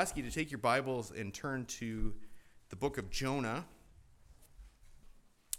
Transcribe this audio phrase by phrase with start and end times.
[0.00, 2.14] ask you to take your Bibles and turn to
[2.70, 3.66] the book of Jonah.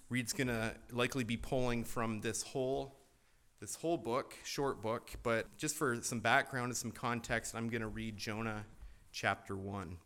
[0.10, 2.96] Reed's going to likely be pulling from this whole
[3.60, 7.84] this whole book, short book, but just for some background and some context, I'm going
[7.84, 8.66] to read Jonah
[9.12, 9.98] chapter 1.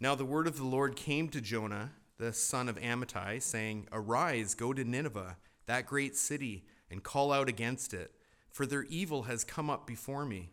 [0.00, 4.54] Now the word of the Lord came to Jonah, the son of Amittai, saying, Arise,
[4.54, 8.12] go to Nineveh, that great city, and call out against it,
[8.50, 10.52] for their evil has come up before me.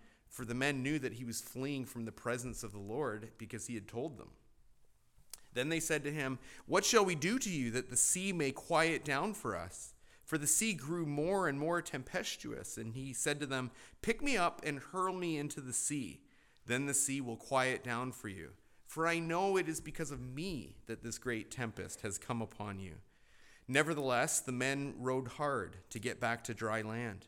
[0.31, 3.67] For the men knew that he was fleeing from the presence of the Lord because
[3.67, 4.29] he had told them.
[5.53, 8.51] Then they said to him, What shall we do to you that the sea may
[8.51, 9.93] quiet down for us?
[10.23, 12.77] For the sea grew more and more tempestuous.
[12.77, 16.21] And he said to them, Pick me up and hurl me into the sea.
[16.65, 18.51] Then the sea will quiet down for you.
[18.85, 22.79] For I know it is because of me that this great tempest has come upon
[22.79, 22.95] you.
[23.67, 27.27] Nevertheless, the men rowed hard to get back to dry land.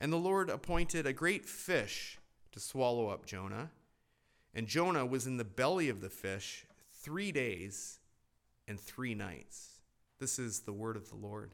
[0.00, 2.18] And the Lord appointed a great fish
[2.52, 3.70] to swallow up Jonah.
[4.54, 7.98] And Jonah was in the belly of the fish three days
[8.66, 9.80] and three nights.
[10.20, 11.52] This is the word of the Lord.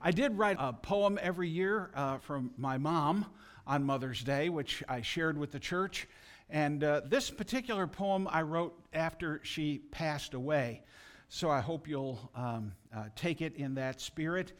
[0.00, 3.26] I did write a poem every year uh, from my mom
[3.66, 6.06] on Mother's Day, which I shared with the church.
[6.48, 10.82] And uh, this particular poem I wrote after she passed away.
[11.28, 14.52] So I hope you'll um, uh, take it in that spirit.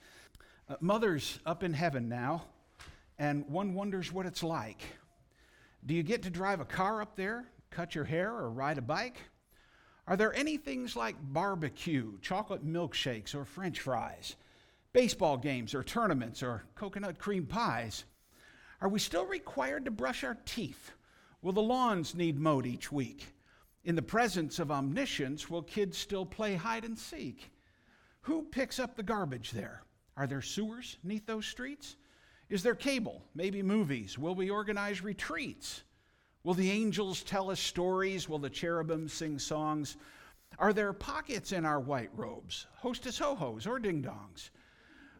[0.68, 2.44] Uh, mother's up in heaven now
[3.18, 4.80] and one wonders what it's like.
[5.84, 8.82] Do you get to drive a car up there, cut your hair, or ride a
[8.82, 9.18] bike?
[10.06, 14.36] Are there any things like barbecue, chocolate milkshakes, or french fries,
[14.92, 18.04] baseball games, or tournaments, or coconut cream pies?
[18.80, 20.92] Are we still required to brush our teeth?
[21.42, 23.26] Will the lawns need mowed each week?
[23.84, 27.50] In the presence of omniscience, will kids still play hide and seek?
[28.22, 29.82] Who picks up the garbage there?
[30.16, 31.96] Are there sewers neath those streets?
[32.48, 33.22] Is there cable?
[33.34, 34.18] Maybe movies?
[34.18, 35.82] Will we organize retreats?
[36.44, 38.28] Will the angels tell us stories?
[38.28, 39.96] Will the cherubim sing songs?
[40.58, 44.50] Are there pockets in our white robes, hostess ho hos or ding dongs?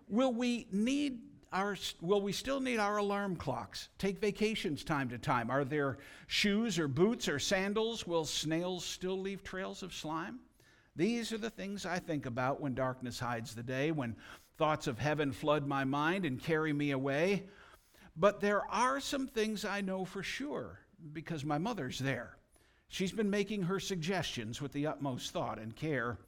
[0.09, 1.19] Will we need
[1.53, 3.89] our, will we still need our alarm clocks?
[3.99, 5.51] Take vacations time to time?
[5.51, 5.99] Are there
[6.29, 8.07] shoes or boots or sandals?
[8.07, 10.39] Will snails still leave trails of slime?
[10.95, 14.17] These are the things I think about when darkness hides the day, when
[14.57, 17.45] Thoughts of heaven flood my mind and carry me away.
[18.17, 20.81] But there are some things I know for sure
[21.13, 22.37] because my mother's there.
[22.89, 26.19] She's been making her suggestions with the utmost thought and care.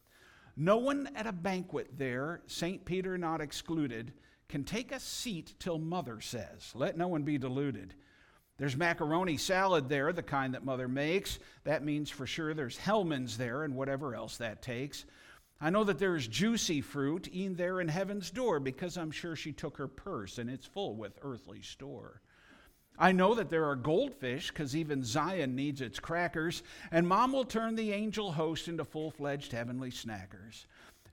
[0.56, 2.84] No one at a banquet there, St.
[2.84, 4.12] Peter not excluded,
[4.48, 6.72] can take a seat till mother says.
[6.74, 7.94] Let no one be deluded.
[8.58, 11.38] There's macaroni salad there, the kind that mother makes.
[11.62, 15.04] That means for sure there's Hellmann's there and whatever else that takes.
[15.60, 19.34] I know that there is juicy fruit e'en there in heaven's door, because I'm sure
[19.34, 22.20] she took her purse and it's full with earthly store.
[22.96, 27.44] I know that there are goldfish because even Zion needs its crackers, and mom will
[27.44, 30.66] turn the angel host into full fledged heavenly snackers.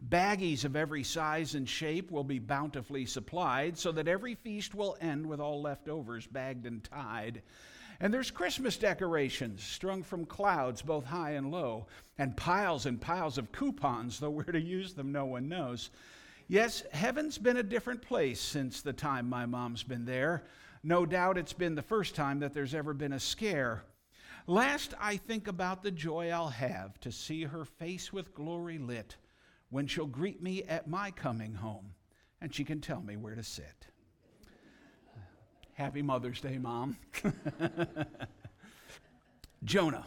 [0.10, 4.98] Baggies of every size and shape will be bountifully supplied so that every feast will
[5.00, 7.42] end with all leftovers bagged and tied.
[8.00, 11.88] And there's Christmas decorations strung from clouds, both high and low,
[12.18, 15.90] and piles and piles of coupons, though where to use them no one knows.
[16.48, 20.44] Yes, heaven's been a different place since the time my mom's been there.
[20.84, 23.84] No doubt it's been the first time that there's ever been a scare.
[24.46, 29.16] Last, I think about the joy I'll have to see her face with glory lit
[29.70, 31.96] when she'll greet me at my coming home
[32.40, 33.88] and she can tell me where to sit.
[35.76, 36.96] Happy Mother's Day, Mom.
[39.66, 40.06] Jonah.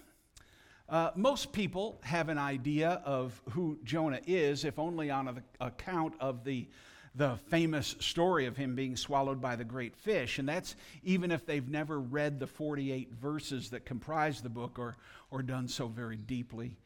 [0.89, 6.43] Uh, most people have an idea of who Jonah is, if only on account of
[6.45, 6.67] the
[7.15, 10.39] the famous story of him being swallowed by the great fish.
[10.39, 14.97] And that's even if they've never read the 48 verses that comprise the book or,
[15.33, 16.77] or done so very deeply.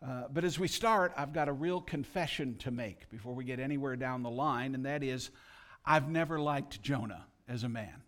[0.00, 3.58] Uh, but as we start, I've got a real confession to make before we get
[3.58, 5.30] anywhere down the line, and that is
[5.84, 8.02] I've never liked Jonah as a man.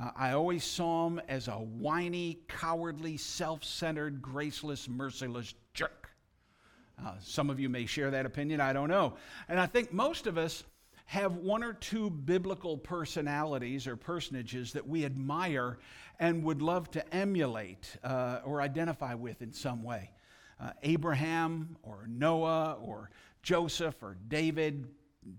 [0.00, 6.10] Uh, I always saw him as a whiny, cowardly, self centered, graceless, merciless jerk.
[7.02, 9.14] Uh, some of you may share that opinion, I don't know.
[9.48, 10.64] And I think most of us
[11.06, 15.78] have one or two biblical personalities or personages that we admire
[16.18, 20.10] and would love to emulate uh, or identify with in some way.
[20.58, 23.10] Uh, Abraham or Noah or
[23.42, 24.88] Joseph or David.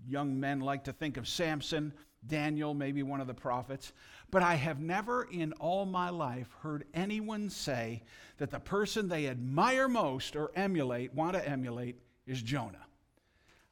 [0.06, 1.92] Young men like to think of Samson,
[2.26, 3.92] Daniel, maybe one of the prophets.
[4.30, 8.02] But I have never in all my life heard anyone say
[8.36, 11.96] that the person they admire most or emulate, want to emulate,
[12.26, 12.86] is Jonah.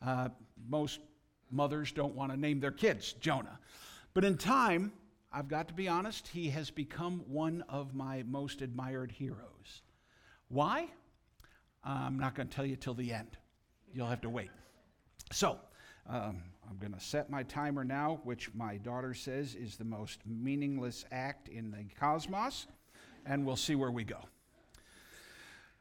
[0.00, 0.28] Uh,
[0.68, 1.00] most
[1.50, 3.58] Mothers don't want to name their kids Jonah.
[4.14, 4.92] But in time,
[5.32, 9.82] I've got to be honest, he has become one of my most admired heroes.
[10.48, 10.88] Why?
[11.84, 13.36] I'm not going to tell you till the end.
[13.92, 14.50] You'll have to wait.
[15.32, 15.58] So,
[16.08, 20.20] um, I'm going to set my timer now, which my daughter says is the most
[20.26, 22.66] meaningless act in the cosmos,
[23.24, 24.18] and we'll see where we go.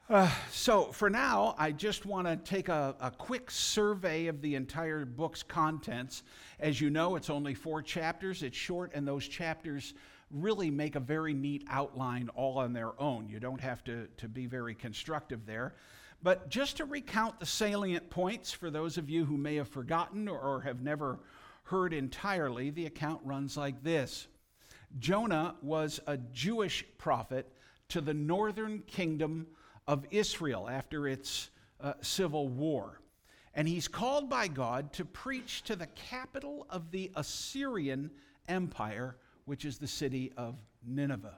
[0.08, 4.54] Uh, so, for now, I just want to take a, a, quick survey of the
[4.54, 6.22] entire book's contents.
[6.60, 9.96] As you know, it's only four chapters, it's short, and those chapters
[10.30, 13.28] really make a very neat outline all on their own.
[13.28, 15.74] You don't have to, to be very constructive there.
[16.22, 20.28] But just to recount the salient points for those of you who may have forgotten
[20.28, 21.20] or, have never
[21.64, 24.28] heard entirely, the account runs like this
[25.00, 27.52] Jonah was a Jewish prophet
[27.90, 29.48] to the northern kingdom
[29.88, 31.50] of Israel after its
[31.82, 33.02] uh, civil war.
[33.54, 38.12] And he's called by God to preach to the capital of the Assyrian
[38.48, 39.16] Empire,
[39.46, 41.38] which is the city of Nineveh.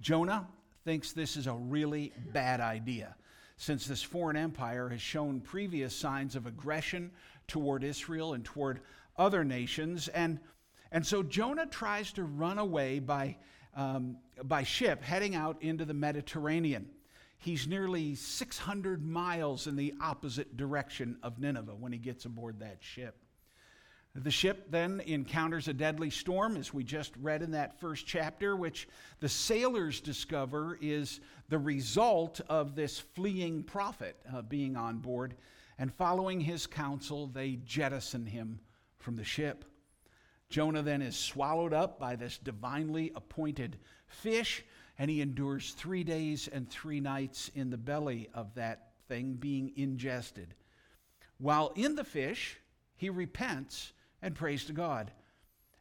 [0.00, 0.46] Jonah
[0.84, 3.16] thinks this is a really bad idea,
[3.56, 7.10] since this foreign empire has shown previous signs of aggression
[7.46, 8.80] toward Israel and toward
[9.16, 10.08] other nations.
[10.08, 10.40] And,
[10.90, 13.36] and so Jonah tries to run away by,
[13.76, 16.88] um, by ship, heading out into the Mediterranean.
[17.38, 22.78] He's nearly 600 miles in the opposite direction of Nineveh when he gets aboard that
[22.80, 23.23] ship.
[24.16, 28.54] The ship then encounters a deadly storm, as we just read in that first chapter,
[28.54, 28.88] which
[29.18, 35.34] the sailors discover is the result of this fleeing prophet uh, being on board.
[35.78, 38.60] And following his counsel, they jettison him
[38.98, 39.64] from the ship.
[40.48, 44.64] Jonah then is swallowed up by this divinely appointed fish
[44.98, 49.72] and he endures three days and three nights in the belly of that thing being
[49.76, 50.54] ingested.
[51.38, 52.60] While in the fish,
[52.96, 53.92] he repents
[54.24, 55.12] and prays to God.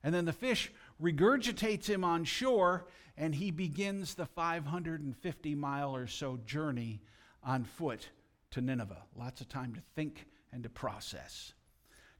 [0.03, 0.71] And then the fish
[1.01, 2.85] regurgitates him on shore,
[3.17, 7.01] and he begins the 550 mile or so journey
[7.41, 8.09] on foot
[8.51, 9.03] to Nineveh.
[9.15, 11.53] Lots of time to think and to process.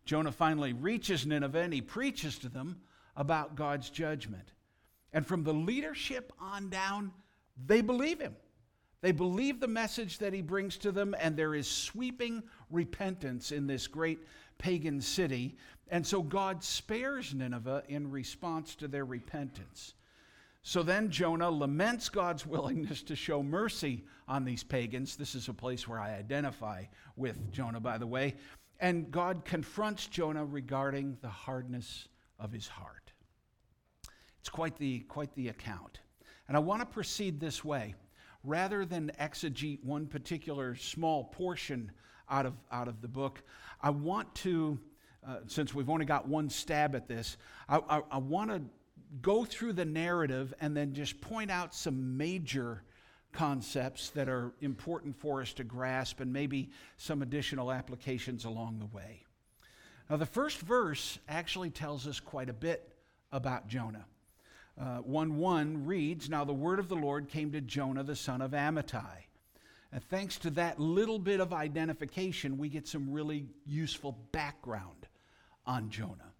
[0.05, 2.81] Jonah finally reaches Nineveh and he preaches to them
[3.15, 4.51] about God's judgment.
[5.11, 7.11] And from the leadership on down,
[7.65, 8.35] they believe him.
[9.01, 12.41] They believe the message that he brings to them, and there is sweeping
[12.73, 14.19] repentance in this great
[14.57, 15.55] pagan city.
[15.89, 19.93] And so God spares Nineveh in response to their repentance.
[20.63, 25.15] So then Jonah laments God's willingness to show mercy on these pagans.
[25.15, 28.35] This is a place where I identify with Jonah, by the way.
[28.79, 32.07] And God confronts Jonah regarding the hardness
[32.39, 33.11] of his heart.
[34.39, 35.99] It's quite the, quite the account.
[36.47, 37.95] And I want to proceed this way.
[38.43, 41.91] Rather than exegete one particular small portion
[42.29, 43.41] out of, out of the book,
[43.81, 44.79] I want to,
[45.27, 47.37] uh, since we've only got one stab at this,
[47.67, 48.61] I, I, I want to
[49.21, 52.83] go through the narrative and then just point out some major
[53.31, 58.85] concepts that are important for us to grasp and maybe some additional applications along the
[58.85, 59.23] way.
[60.09, 62.93] Now, the first verse actually tells us quite a bit
[63.31, 64.05] about Jonah.
[64.79, 68.41] Uh, 1 1 reads Now the word of the Lord came to Jonah the son
[68.41, 69.27] of Amittai.
[69.93, 75.07] And thanks to that little bit of identification, we get some really useful background
[75.67, 76.33] on Jonah.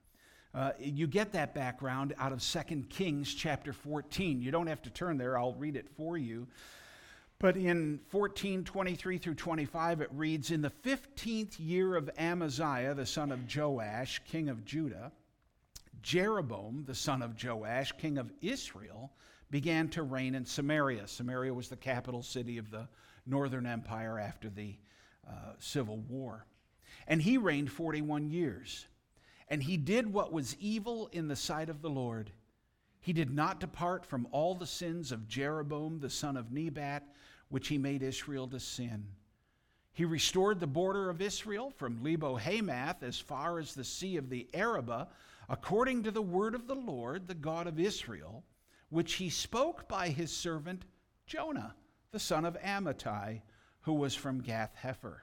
[0.55, 4.41] Uh, you get that background out of 2 Kings chapter 14.
[4.41, 6.47] You don't have to turn there, I'll read it for you.
[7.37, 13.05] But in 14, 23 through 25, it reads In the 15th year of Amaziah, the
[13.05, 15.11] son of Joash, king of Judah,
[16.01, 19.11] Jeroboam, the son of Joash, king of Israel,
[19.51, 21.07] began to reign in Samaria.
[21.07, 22.87] Samaria was the capital city of the
[23.25, 24.75] northern empire after the
[25.27, 26.45] uh, civil war.
[27.07, 28.87] And he reigned 41 years.
[29.49, 32.31] And he did what was evil in the sight of the Lord.
[33.01, 37.03] He did not depart from all the sins of Jeroboam the son of Nebat
[37.49, 39.05] which he made Israel to sin.
[39.93, 44.29] He restored the border of Israel from Lebo Hamath as far as the sea of
[44.29, 45.07] the Arabah,
[45.49, 48.43] according to the word of the Lord, the God of Israel,
[48.89, 50.85] which he spoke by his servant
[51.27, 51.75] Jonah,
[52.13, 53.41] the son of Amittai,
[53.81, 55.17] who was from Gath Hepher.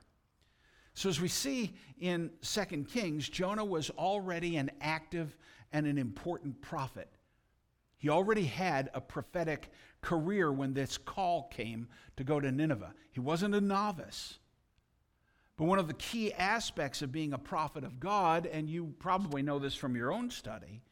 [0.92, 5.34] So, as we see in 2 Kings, Jonah was already an active
[5.72, 7.08] and an important prophet.
[7.96, 9.70] He already had a prophetic
[10.02, 12.92] career when this call came to go to Nineveh.
[13.12, 14.38] He wasn't a novice.
[15.56, 19.42] But one of the key aspects of being a prophet of God, and you probably
[19.42, 20.82] know this from your own study,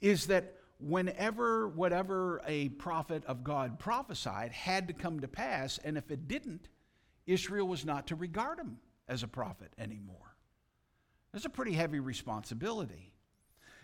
[0.00, 5.98] is that whenever whatever a prophet of God prophesied had to come to pass, and
[5.98, 6.68] if it didn't,
[7.26, 10.36] Israel was not to regard him as a prophet anymore.
[11.32, 13.12] That's a pretty heavy responsibility.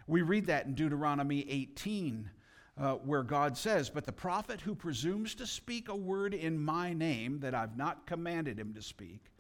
[0.07, 2.31] We read that in Deuteronomy 18,
[2.77, 6.93] uh, where God says, But the prophet who presumes to speak a word in my
[6.93, 9.31] name that I've not commanded him to speak,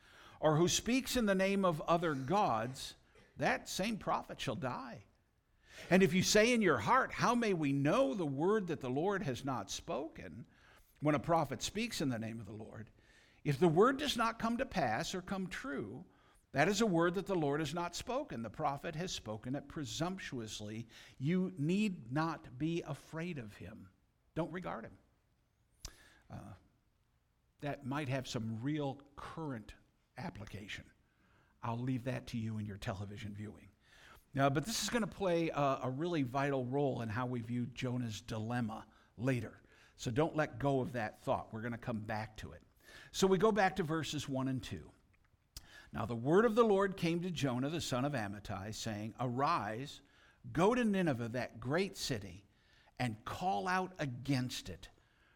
[0.41, 2.95] or who speaks in the name of other gods,
[3.37, 5.05] that same prophet shall die.
[5.91, 8.91] And if you say in your heart, How may we know the word that the
[8.91, 10.45] Lord has not spoken?
[11.01, 12.89] When a prophet speaks in the name of the Lord,
[13.45, 16.05] if the word does not come to pass or come true,
[16.53, 18.43] that is a word that the Lord has not spoken.
[18.43, 20.87] The prophet has spoken it presumptuously.
[21.19, 23.89] You need not be afraid of him.
[24.35, 24.93] Don't regard him.
[26.33, 26.55] Uh,
[27.61, 29.75] that might have some real current
[30.17, 30.85] application.
[31.63, 33.69] I'll leave that to you in your television viewing.
[34.35, 37.41] Now, but this is going to play a, a really vital role in how we
[37.41, 38.85] view Jonah's dilemma
[39.17, 39.53] later.
[39.97, 41.49] So don't let go of that thought.
[41.53, 42.63] We're going to come back to it.
[43.13, 44.81] So we go back to verses 1 and 2.
[45.93, 50.01] Now the word of the Lord came to Jonah, the son of Amittai, saying, Arise,
[50.53, 52.45] go to Nineveh, that great city,
[52.99, 54.89] and call out against it,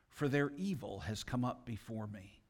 [0.09, 2.41] for their evil has come up before me.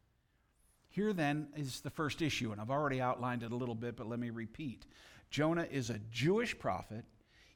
[0.88, 4.08] Here then is the first issue, and I've already outlined it a little bit, but
[4.08, 4.86] let me repeat.
[5.30, 7.04] Jonah is a Jewish prophet.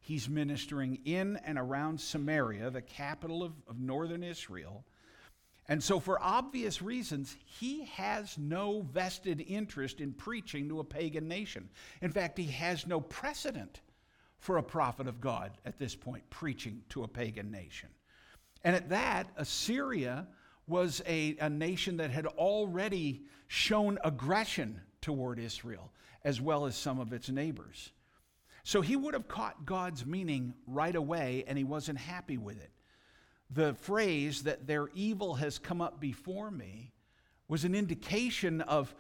[0.01, 4.85] He's ministering in and around Samaria, the capital of, of northern Israel.
[5.69, 11.29] And so, for obvious reasons, he has no vested interest in preaching to a pagan
[11.29, 11.69] nation.
[12.01, 13.81] In fact, he has no precedent
[14.39, 17.89] for a prophet of God at this point preaching to a pagan nation.
[18.65, 20.27] And at that, Assyria
[20.67, 25.93] was a, a nation that had already shown aggression toward Israel,
[26.25, 27.93] as well as some of its neighbors.
[28.65, 32.71] So he would have caught God's meaning right away, and he wasn't happy with it
[33.55, 36.93] the phrase that their evil has come up before me
[37.49, 38.95] was an indication of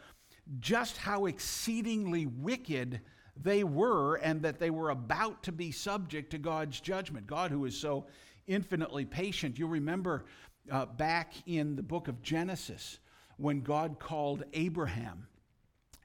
[0.61, 3.00] just how exceedingly wicked
[3.37, 7.26] they were and that they were about to be subject to God's judgment.
[7.26, 8.07] God, who is so
[8.47, 9.59] infinitely patient.
[9.59, 10.26] You remember
[10.71, 12.99] uh, back in the book of Genesis
[13.38, 15.26] when God called Abraham.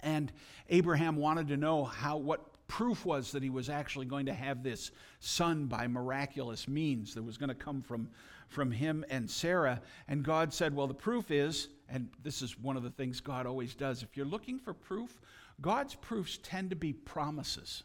[0.02, 0.32] And
[0.70, 4.62] Abraham wanted to know how what proof was that he was actually going to have
[4.62, 8.10] this son by miraculous means that was going to come from
[8.48, 9.82] from him and Sarah.
[10.08, 13.46] And God said, Well, the proof is, and this is one of the things God
[13.46, 15.20] always does, if you're looking for proof,
[15.62, 17.84] God's proofs tend to be promises.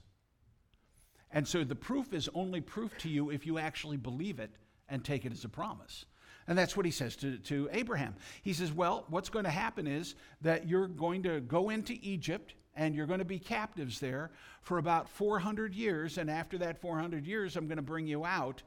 [1.30, 4.50] And so the proof is only proof to you if you actually believe it
[4.88, 6.04] and take it as a promise.
[6.48, 8.14] And that's what he says to, to Abraham.
[8.42, 12.54] He says, Well, what's going to happen is that you're going to go into Egypt
[12.74, 14.30] and you're going to be captives there
[14.62, 16.18] for about 400 years.
[16.18, 18.62] And after that 400 years, I'm going to bring you out.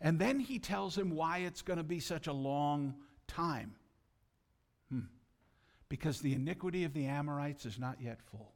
[0.00, 2.94] And then he tells him why it's going to be such a long
[3.26, 3.74] time.
[4.90, 5.00] Hmm.
[5.88, 8.52] Because the iniquity of the Amorites is not yet full.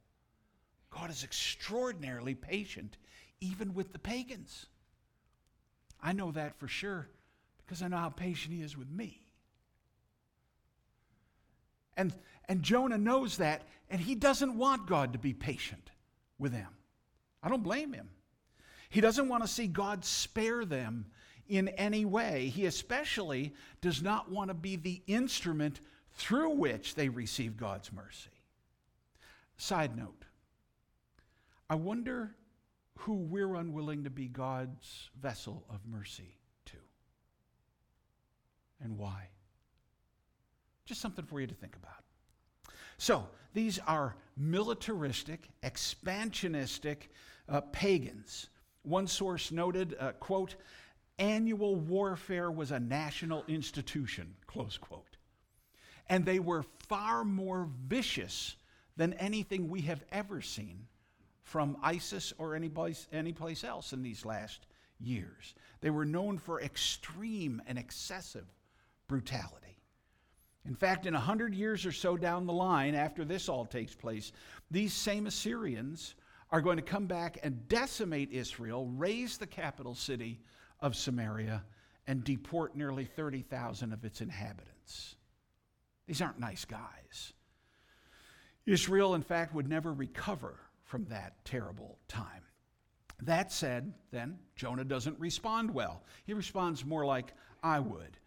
[0.90, 2.96] God is extraordinarily patient,
[3.40, 4.66] even with the pagans.
[6.00, 7.08] I know that for sure
[7.64, 9.20] because I know how patient he is with me.
[11.96, 12.14] And,
[12.48, 15.90] and Jonah knows that, and he doesn't want God to be patient
[16.38, 16.68] with them.
[17.42, 18.08] I don't blame him.
[18.88, 21.06] He doesn't want to see God spare them
[21.48, 22.48] in any way.
[22.48, 25.80] He especially does not want to be the instrument
[26.12, 28.30] through which they receive God's mercy.
[29.56, 30.24] Side note
[31.70, 32.34] I wonder
[32.98, 36.36] who we're unwilling to be God's vessel of mercy
[38.82, 39.28] and why.
[40.84, 42.02] Just something for you to think about.
[42.98, 47.08] So, these are militaristic, expansionistic
[47.48, 48.48] uh, pagans.
[48.82, 50.56] One source noted, uh, quote,
[51.18, 55.16] annual warfare was a national institution, close quote.
[56.08, 58.56] And they were far more vicious
[58.96, 60.86] than anything we have ever seen
[61.42, 64.66] from ISIS or any place, any place else in these last
[65.00, 65.54] years.
[65.80, 68.46] They were known for extreme and excessive
[69.08, 69.78] brutality.
[70.64, 73.94] In fact, in a hundred years or so down the line, after this all takes
[73.94, 74.32] place,
[74.70, 76.14] these same Assyrians
[76.50, 80.40] are going to come back and decimate Israel, raze the capital city
[80.80, 81.64] of Samaria,
[82.06, 85.16] and deport nearly 30,000 of its inhabitants.
[86.06, 87.32] These aren't nice guys.
[88.66, 92.42] Israel, in fact, would never recover from that terrible time.
[93.22, 96.02] That said, then, Jonah doesn't respond well.
[96.24, 97.32] He responds more like
[97.62, 98.18] I would.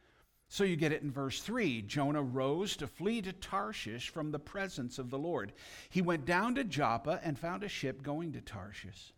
[0.47, 1.81] So you get it in verse 3.
[1.83, 5.53] Jonah rose to flee to Tarshish from the presence of the Lord.
[5.89, 9.13] He went down to Joppa and found a ship going to Tarshish.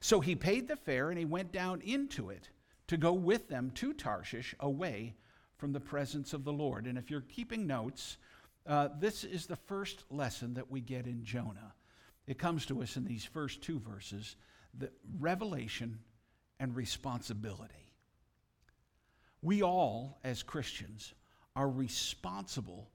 [0.00, 2.48] So he paid the fare and he went down into it
[2.88, 5.14] to go with them to Tarshish away
[5.56, 6.86] from the presence of the Lord.
[6.86, 8.18] And if you're keeping notes,
[8.66, 11.74] uh, this is the first lesson that we get in Jonah.
[12.26, 14.36] It comes to us in these first two verses
[14.76, 14.90] the
[15.20, 16.00] revelation
[16.58, 17.83] and responsibility.
[19.44, 21.12] We all, as Christians,
[21.54, 22.88] are responsible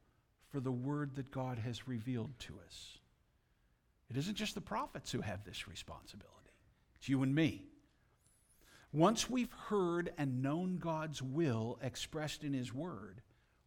[0.50, 2.98] for the word that God has revealed to us.
[4.10, 6.51] It isn't just the prophets who have this responsibility,
[6.98, 7.65] it's you and me.
[8.92, 13.22] Once we've heard and known God's will expressed in His Word,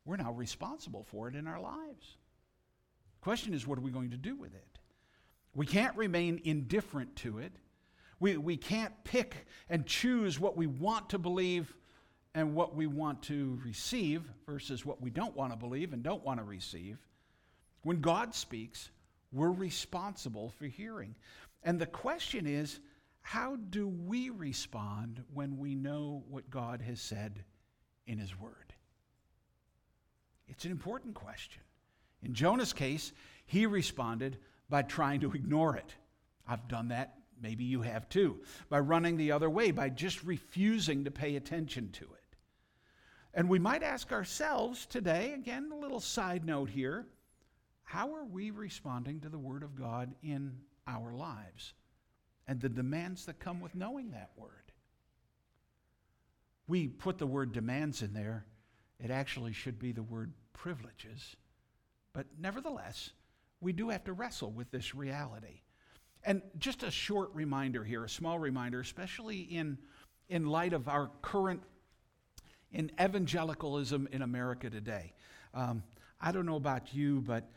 [0.04, 2.16] we're now responsible for it in our lives.
[3.20, 4.80] The question is, what are we going to do with it?
[5.54, 7.52] We can't remain indifferent to it.
[8.18, 11.72] We, we can't pick and choose what we want to believe
[12.34, 16.24] and what we want to receive versus what we don't want to believe and don't
[16.24, 16.98] want to receive.
[17.82, 18.90] When God speaks,
[19.32, 21.14] we're responsible for hearing.
[21.62, 22.80] And the question is
[23.20, 27.44] how do we respond when we know what God has said
[28.06, 28.74] in His Word?
[30.48, 31.62] It's an important question.
[32.22, 33.12] In Jonah's case,
[33.46, 35.94] he responded by trying to ignore it.
[36.46, 37.14] I've done that.
[37.40, 38.40] Maybe you have too.
[38.68, 42.21] By running the other way, by just refusing to pay attention to it.
[43.34, 47.06] And we might ask ourselves today, again, a little side note here
[47.84, 51.74] how are we responding to the Word of God in our lives
[52.46, 54.62] and the demands that come with knowing that Word?
[56.66, 58.46] We put the word demands in there.
[58.98, 61.36] It actually should be the word privileges.
[62.12, 63.10] But nevertheless,
[63.60, 65.60] we do have to wrestle with this reality.
[66.24, 69.76] And just a short reminder here, a small reminder, especially in,
[70.28, 71.62] in light of our current
[72.72, 75.12] in evangelicalism in America today.
[75.54, 75.82] Um,
[76.20, 77.50] I don't know about you, but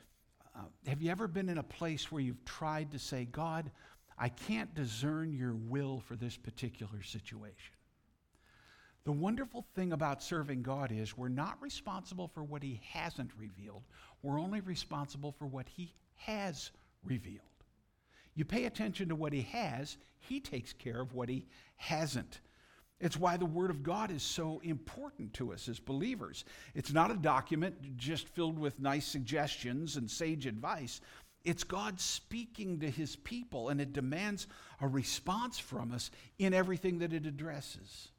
[0.55, 3.69] uh, have you ever been in a place where you've tried to say, God,
[4.17, 7.73] I can't discern your will for this particular situation?
[9.03, 13.83] The wonderful thing about serving God is we're not responsible for what He hasn't revealed,
[14.23, 16.71] we're only responsible for what He has
[17.03, 17.41] revealed.
[18.33, 21.45] You pay attention to what He has, He takes care of what He
[21.77, 22.39] hasn't.
[22.99, 26.45] It's why the Word of God is so important to us as believers.
[26.73, 31.01] It's not a document just filled with nice suggestions and sage advice.
[31.43, 34.47] It's God speaking to His people, and it demands
[34.79, 38.09] a response from us in everything that it addresses.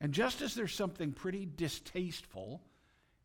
[0.00, 2.62] And just as there's something pretty distasteful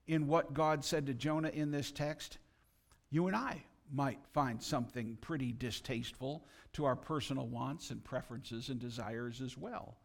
[0.08, 2.40] in what God said to Jonah in this text,
[3.12, 8.80] you and I might find something pretty distasteful to our personal wants and preferences and
[8.80, 9.98] desires as well.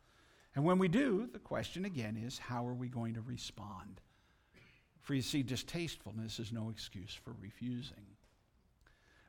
[0.59, 4.01] And when we do, the question again is how are we going to respond?
[5.03, 8.05] For you see, distastefulness is no excuse for refusing.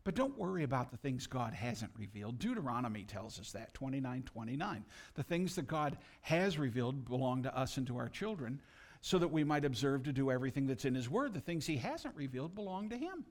[0.04, 2.40] But don't worry about the things God hasn't revealed.
[2.40, 4.84] Deuteronomy tells us that, 29 29.
[5.14, 8.60] The things that God has revealed belong to us and to our children,
[9.02, 11.36] so that we might observe to do everything that's in His Word.
[11.36, 13.24] The things He hasn't revealed belong to Him.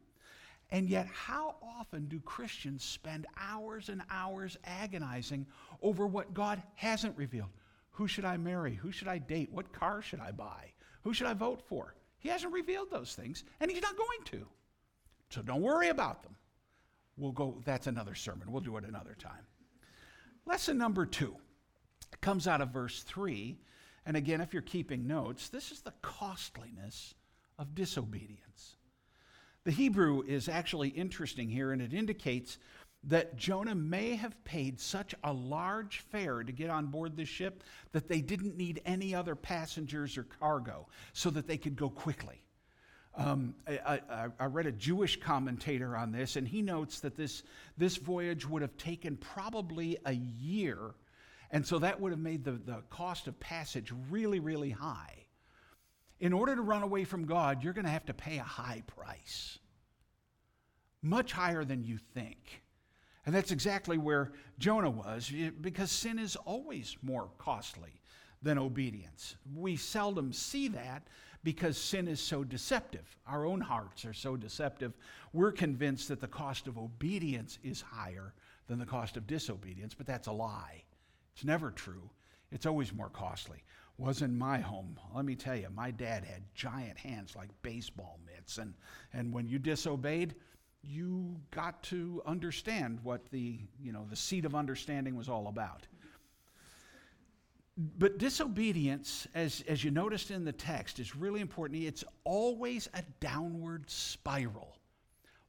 [0.71, 5.47] And yet, how often do Christians spend hours and hours agonizing
[5.83, 7.51] over what God hasn't revealed?
[7.99, 8.77] Who should I marry?
[8.77, 9.51] Who should I date?
[9.51, 10.71] What car should I buy?
[11.03, 11.97] Who should I vote for?
[12.21, 14.47] He hasn't revealed those things, and he's not going to.
[15.31, 16.37] So don't worry about them.
[17.17, 18.53] We'll go, that's another sermon.
[18.53, 19.45] We'll do it another time.
[20.47, 21.35] Lesson number two
[22.21, 23.59] comes out of verse three.
[24.07, 27.17] And again, if you're keeping notes, this is the costliness
[27.59, 28.77] of disobedience.
[29.65, 32.59] The Hebrew is actually interesting here, and it indicates
[33.05, 37.63] that Jonah may have paid such a large fare to get on board the ship
[37.93, 42.43] that they didn't need any other passengers or cargo so that they could go quickly.
[43.15, 47.43] Um, I, I, I, read a Jewish commentator on this, and he notes that this,
[47.77, 50.79] this voyage would have taken probably a year,
[51.51, 55.25] and so that would have made the, the cost of passage really, really high.
[56.21, 58.83] In order to run away from God, you're going to have to pay a high
[58.87, 59.59] price,
[61.03, 62.63] much higher than you think.
[63.29, 68.01] And that's exactly where Jonah was, because sin is always more costly
[68.41, 69.37] than obedience.
[69.55, 71.07] We seldom see that
[71.45, 73.05] because sin is so deceptive.
[73.27, 74.95] Our own hearts are so deceptive.
[75.35, 78.33] We're convinced that the cost of obedience is higher
[78.67, 80.85] than the cost of disobedience, but that's a lie.
[81.35, 82.09] It's never true.
[82.51, 83.63] It's always more costly.
[83.99, 84.99] Was in my home.
[85.15, 88.73] Let me tell you, my dad had giant hands like baseball mitts, and,
[89.13, 90.35] and when you disobeyed,
[90.83, 95.87] you got to understand what the, you know, the seat of understanding was all about.
[97.77, 101.83] But disobedience, as, as you noticed in the text, is really important.
[101.83, 104.79] It's always a downward spiral.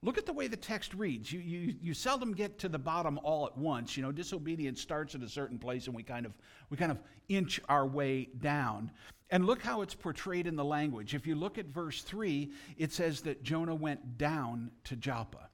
[0.02, 1.32] Look at the way the text reads.
[1.32, 3.98] You, you, you seldom get to the bottom all at once.
[3.98, 6.34] You know, disobedience starts at a certain place and we kind of,
[6.70, 8.92] we kind of inch our way down.
[9.32, 11.14] And look how it's portrayed in the language.
[11.14, 15.50] If you look at verse 3, it says that Jonah went down to Joppa.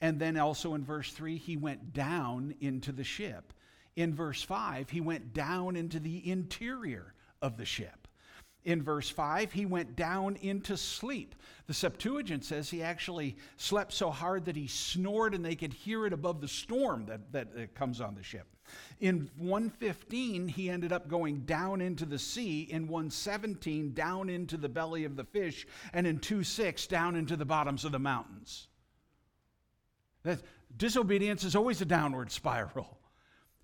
[0.00, 3.52] And then also in verse 3, he went down into the ship.
[3.96, 7.97] In verse 5, he went down into the interior of the ship.
[8.68, 11.34] In verse 5, he went down into sleep.
[11.68, 16.04] The Septuagint says he actually slept so hard that he snored and they could hear
[16.04, 18.46] it above the storm that, that comes on the ship.
[19.00, 22.68] In 115, he ended up going down into the sea.
[22.70, 25.66] In 117, down into the belly of the fish.
[25.94, 28.68] And in 26, down into the bottoms of the mountains.
[30.24, 30.42] That
[30.76, 32.97] disobedience is always a downward spiral.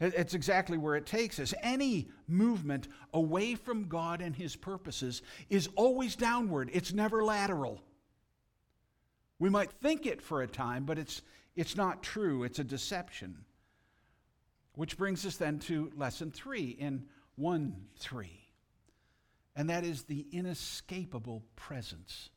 [0.00, 1.54] It's exactly where it takes us.
[1.62, 7.80] Any movement away from God and His purposes is always downward, it's never lateral.
[9.38, 11.22] We might think it for a time, but it's,
[11.56, 13.44] it's not true, it's a deception.
[14.74, 17.04] Which brings us then to lesson three in
[17.36, 18.30] 1 3,
[19.54, 22.30] and that is the inescapable presence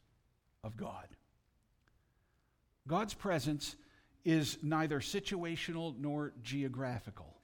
[0.63, 1.07] of God.
[2.87, 3.75] God's presence
[4.23, 7.36] is neither situational nor geographical.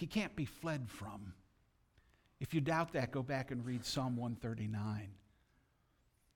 [0.00, 1.34] He can't be fled from.
[2.40, 5.10] If you doubt that, go back and read Psalm 139.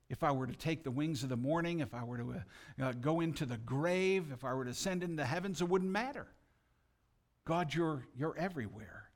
[0.07, 2.85] If I were to take the wings of the morning, if I were to uh,
[2.85, 5.89] uh, go into the grave, if I were to ascend into the heavens, it wouldn't
[5.89, 6.27] matter.
[7.45, 9.09] God, you're, you're everywhere.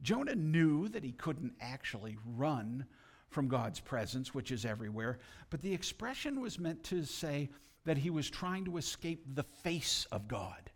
[0.00, 2.86] Jonah knew that he couldn't actually run
[3.30, 5.18] from God's presence, which is everywhere,
[5.50, 7.50] but the expression was meant to say
[7.84, 10.70] that he was trying to escape the face of God.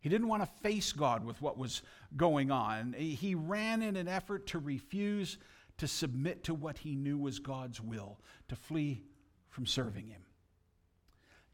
[0.00, 1.82] He didn't want to face God with what was
[2.16, 2.92] going on.
[2.92, 5.38] He ran in an effort to refuse
[5.78, 9.02] to submit to what he knew was God's will, to flee
[9.48, 10.22] from serving him.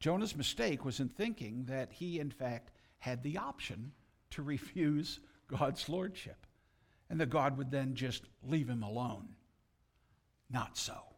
[0.00, 3.92] Jonah's mistake was in thinking that he, in fact, had the option
[4.30, 6.46] to refuse God's lordship
[7.08, 9.28] and that God would then just leave him alone.
[10.50, 11.13] Not so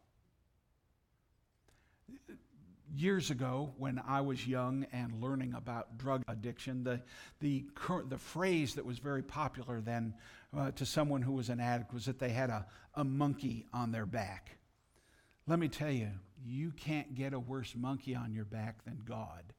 [2.95, 7.01] years ago when I was young and learning about drug addiction, the,
[7.39, 7.65] the,
[8.07, 10.13] the phrase that was very popular then
[10.57, 13.91] uh, to someone who was an addict was that they had a, a monkey on
[13.91, 14.57] their back.
[15.47, 16.09] Let me tell you,
[16.45, 19.53] you can't get a worse monkey on your back than God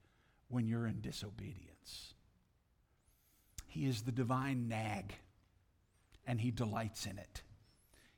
[0.49, 2.15] when you're in disobedience.
[3.67, 5.15] He is the divine nag,
[6.27, 7.43] and he delights in it.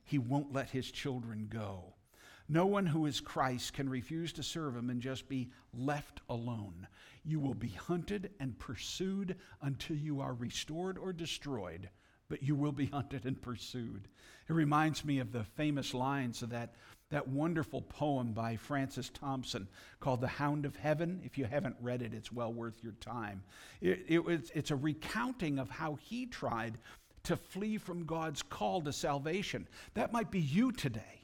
[0.05, 1.95] He won't let his children go.
[2.53, 6.89] No one who is Christ can refuse to serve him and just be left alone.
[7.25, 11.91] You will be hunted and pursued until you are restored or destroyed,
[12.29, 14.09] but you will be hunted and pursued.
[14.49, 16.75] It reminds me of the famous lines of that,
[17.11, 19.69] that wonderful poem by Francis Thompson
[20.01, 21.21] called The Hound of Heaven.
[21.23, 23.45] If you haven't read it, it's well worth your time.
[23.81, 26.79] It, it it's a recounting of how he tried
[27.23, 29.69] to flee from God's call to salvation.
[29.95, 31.20] That might be you today.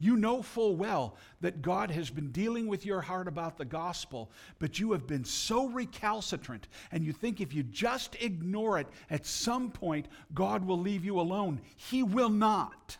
[0.00, 4.30] You know full well that God has been dealing with your heart about the gospel,
[4.60, 9.26] but you have been so recalcitrant, and you think if you just ignore it, at
[9.26, 11.60] some point God will leave you alone.
[11.74, 12.96] He will not.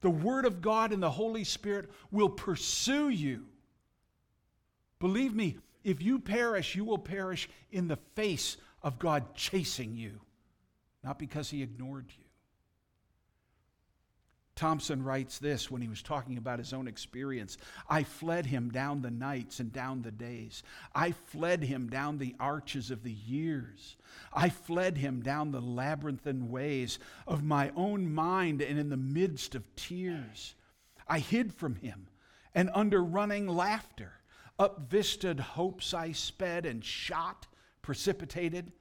[0.00, 3.44] The Word of God and the Holy Spirit will pursue you.
[5.00, 10.20] Believe me, if you perish, you will perish in the face of God chasing you,
[11.02, 12.23] not because He ignored you.
[14.56, 19.02] Thompson writes this when he was talking about his own experience I fled him down
[19.02, 20.62] the nights and down the days.
[20.94, 23.96] I fled him down the arches of the years.
[24.32, 29.54] I fled him down the labyrinthine ways of my own mind and in the midst
[29.54, 30.54] of tears.
[31.08, 32.06] I hid from him
[32.54, 34.12] and under running laughter.
[34.56, 37.48] Up vistaed hopes I sped and shot,
[37.82, 38.72] precipitated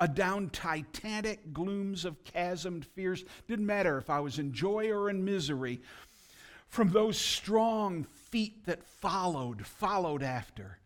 [0.00, 3.24] adown titanic glooms of chasmed fears.
[3.46, 5.80] Didn't matter if I was in joy or in misery.
[6.68, 10.78] From those strong feet that followed, followed after,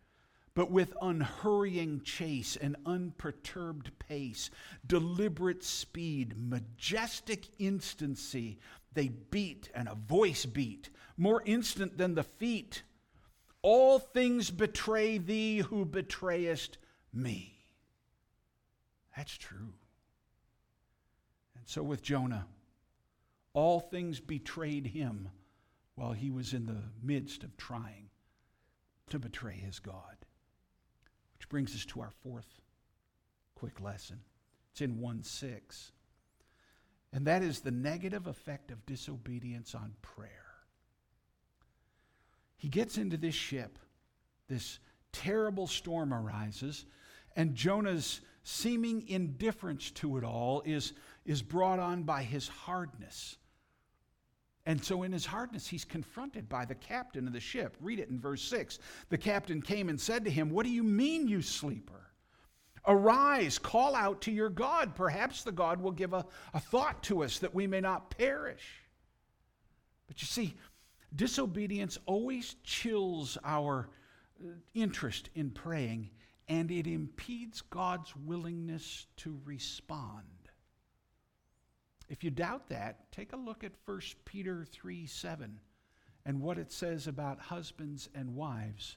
[0.55, 4.51] but with unhurrying chase and unperturbed pace,
[4.87, 8.59] deliberate speed, majestic instancy,
[8.92, 12.83] they beat and a voice beat, more instant than the feet.
[13.62, 16.79] All things betray thee who betrayest
[17.12, 17.62] me.
[19.16, 19.75] That's true.
[21.57, 22.46] And so with Jonah,
[23.53, 25.29] all things betrayed him
[25.94, 28.09] while he was in the midst of trying
[29.11, 30.16] to betray his God.
[31.37, 32.61] Which brings us to our fourth
[33.55, 34.20] quick lesson.
[34.72, 35.92] It's in 1 6.
[37.12, 40.31] And that is the negative effect of disobedience on prayer.
[42.57, 43.79] He gets into this ship,
[44.48, 44.79] this
[45.12, 46.87] terrible storm arises,
[47.37, 50.92] and Jonah's seeming indifference to it all is,
[51.24, 53.37] is brought on by his hardness.
[54.64, 57.76] And so, in his hardness, he's confronted by the captain of the ship.
[57.81, 58.78] Read it in verse 6.
[59.09, 62.12] The captain came and said to him, What do you mean, you sleeper?
[62.87, 64.94] Arise, call out to your God.
[64.94, 66.24] Perhaps the God will give a,
[66.55, 68.64] a thought to us that we may not perish.
[70.07, 70.55] But you see,
[71.14, 73.88] disobedience always chills our
[74.40, 76.11] uh, interest in praying
[76.52, 80.26] and it impedes God's willingness to respond.
[82.10, 85.58] If you doubt that, take a look at 1 Peter 3 7
[86.26, 88.96] and what it says about husbands and wives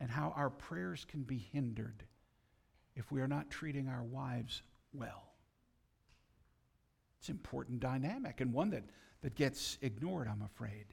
[0.00, 2.02] and how our prayers can be hindered
[2.96, 5.22] if we are not treating our wives well.
[7.20, 8.82] It's an important dynamic and one that,
[9.22, 10.86] that gets ignored, I'm afraid.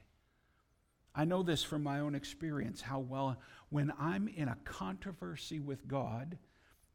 [1.14, 3.36] I know this from my own experience how well,
[3.70, 6.38] when I'm in a controversy with God,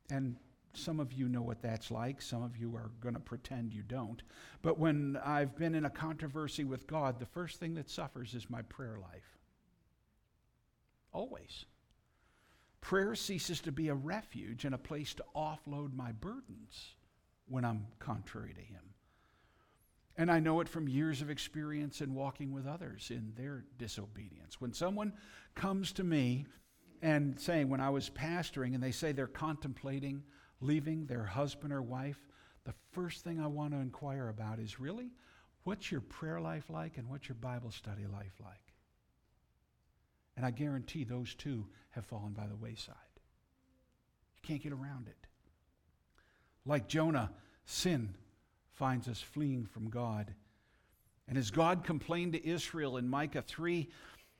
[0.09, 0.37] and
[0.73, 3.83] some of you know what that's like, some of you are going to pretend you
[3.83, 4.21] don't,
[4.61, 8.49] but when I've been in a controversy with God, the first thing that suffers is
[8.49, 9.37] my prayer life.
[11.13, 11.65] Always.
[12.81, 16.95] Prayer ceases to be a refuge and a place to offload my burdens
[17.47, 18.93] when I'm contrary to Him.
[20.17, 24.59] And I know it from years of experience in walking with others in their disobedience.
[24.59, 25.13] When someone
[25.53, 26.47] comes to me
[27.03, 30.23] and saying, when I was pastoring, and they say they're contemplating
[30.59, 32.19] leaving their husband or wife,
[32.63, 35.11] the first thing I want to inquire about is really,
[35.63, 38.73] what's your prayer life like and what's your Bible study life like?
[40.35, 42.95] And I guarantee those two have fallen by the wayside.
[44.35, 45.27] You can't get around it.
[46.65, 47.31] Like Jonah,
[47.65, 48.15] sin
[48.77, 50.33] finds us fleeing from God.
[51.27, 53.89] And as God complained to Israel in Micah 3,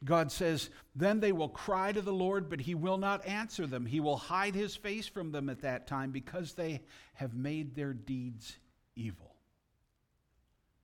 [0.03, 3.85] God says, Then they will cry to the Lord, but he will not answer them.
[3.85, 6.81] He will hide his face from them at that time because they
[7.15, 8.57] have made their deeds
[8.95, 9.33] evil.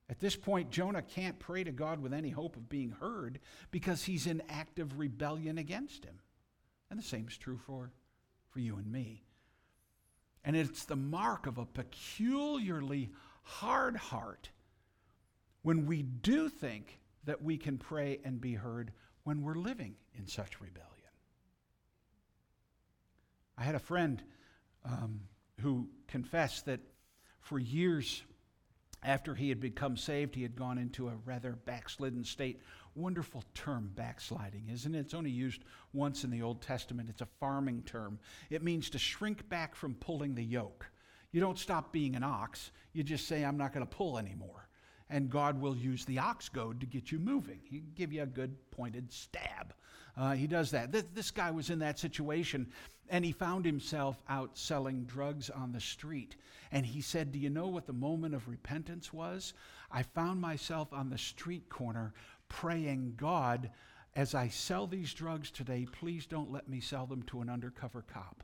[0.10, 3.40] At this point, Jonah can't pray to God with any hope of being heard
[3.72, 6.20] because he's in active rebellion against him.
[6.90, 7.92] And the same is true for,
[8.50, 9.24] for you and me.
[10.44, 13.12] And it's the mark of a peculiarly
[13.44, 14.50] hard heart
[15.62, 18.92] when we do think that we can pray and be heard
[19.24, 20.90] when we're living in such rebellion.
[23.58, 24.22] I had a friend
[24.84, 25.22] um,
[25.62, 26.82] who confessed that
[27.40, 28.24] for years
[29.04, 32.62] after he had become saved, he had gone into a rather backslidden state.
[32.96, 35.00] Wonderful term, backsliding, isn't it?
[35.00, 37.10] It's only used once in the Old Testament.
[37.10, 38.20] It's a farming term.
[38.50, 40.88] It means to shrink back from pulling the yoke.
[41.34, 44.70] You don't stop being an ox, you just say, I'm not going to pull anymore.
[45.10, 47.60] And God will use the ox goad to get you moving.
[47.70, 49.74] He'll give you a good pointed stab.
[50.16, 50.92] Uh, he does that.
[50.92, 52.68] This, this guy was in that situation,
[53.10, 56.36] and he found himself out selling drugs on the street.
[56.72, 59.54] And he said, Do you know what the moment of repentance was?
[59.92, 62.14] I found myself on the street corner
[62.48, 63.72] praying, God,
[64.16, 68.04] as I sell these drugs today, please don't let me sell them to an undercover
[68.04, 68.44] cop.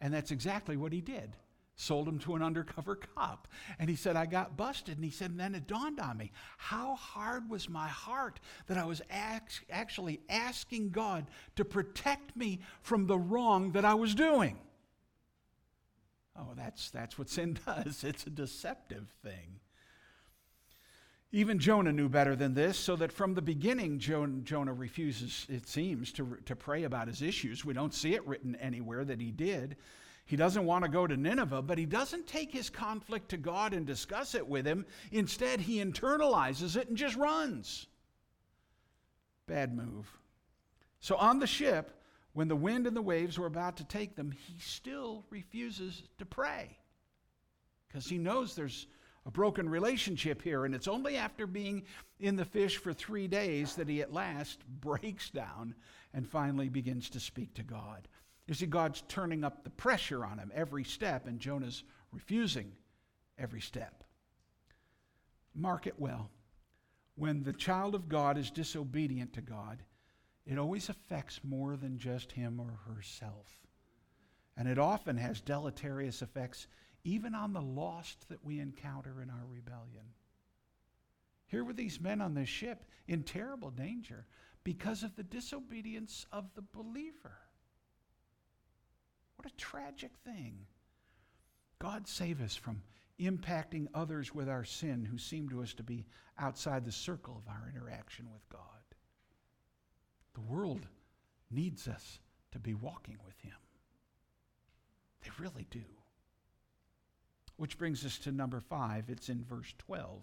[0.00, 1.36] And that's exactly what he did.
[1.76, 3.48] Sold him to an undercover cop.
[3.78, 4.96] And he said, I got busted.
[4.96, 8.78] And he said, and then it dawned on me how hard was my heart that
[8.78, 11.26] I was actually asking God
[11.56, 14.58] to protect me from the wrong that I was doing.
[16.36, 18.04] Oh, that's, that's what sin does.
[18.04, 19.60] It's a deceptive thing.
[21.34, 26.12] Even Jonah knew better than this, so that from the beginning, Jonah refuses, it seems,
[26.12, 27.64] to, to pray about his issues.
[27.64, 29.74] We don't see it written anywhere that he did.
[30.26, 33.74] He doesn't want to go to Nineveh, but he doesn't take his conflict to God
[33.74, 34.86] and discuss it with him.
[35.10, 37.88] Instead, he internalizes it and just runs.
[39.48, 40.06] Bad move.
[41.00, 42.00] So on the ship,
[42.34, 46.26] when the wind and the waves were about to take them, he still refuses to
[46.26, 46.78] pray
[47.88, 48.86] because he knows there's
[49.26, 50.64] a broken relationship here.
[50.64, 51.84] And it's only after being
[52.20, 55.74] in the fish for three days that he at last breaks down
[56.12, 58.08] and finally begins to speak to God.
[58.46, 61.82] You see, God's turning up the pressure on him every step, and Jonah's
[62.12, 62.72] refusing
[63.38, 64.04] every step.
[65.54, 66.30] Mark it well.
[67.16, 69.82] When the child of God is disobedient to God,
[70.46, 73.46] it always affects more than just him or herself.
[74.56, 76.66] And it often has deleterious effects
[77.04, 80.04] even on the lost that we encounter in our rebellion.
[81.46, 84.26] Here were these men on this ship in terrible danger
[84.64, 87.38] because of the disobedience of the believer.
[89.36, 90.66] What a tragic thing.
[91.78, 92.82] God save us from
[93.20, 96.06] impacting others with our sin who seem to us to be
[96.38, 98.60] outside the circle of our interaction with God.
[100.34, 100.86] The world
[101.50, 102.18] needs us
[102.52, 103.52] to be walking with Him.
[105.22, 105.84] They really do.
[107.56, 109.08] Which brings us to number five.
[109.08, 110.22] It's in verse 12.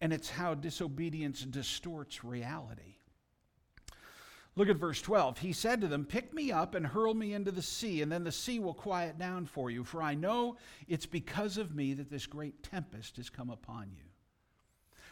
[0.00, 2.96] And it's how disobedience distorts reality.
[4.56, 5.38] Look at verse 12.
[5.38, 8.22] He said to them, Pick me up and hurl me into the sea, and then
[8.22, 10.56] the sea will quiet down for you, for I know
[10.86, 14.04] it's because of me that this great tempest has come upon you.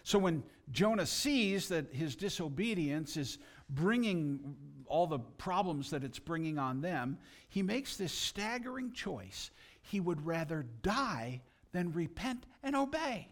[0.05, 6.59] So when Jonah sees that his disobedience is bringing all the problems that it's bringing
[6.59, 9.51] on them, he makes this staggering choice
[9.83, 11.43] he would rather die
[11.73, 13.29] than repent and obey.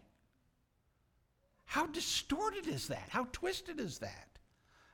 [1.65, 3.07] How distorted is that?
[3.09, 4.27] How twisted is that?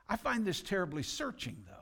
[0.07, 1.73] I find this terribly searching, though.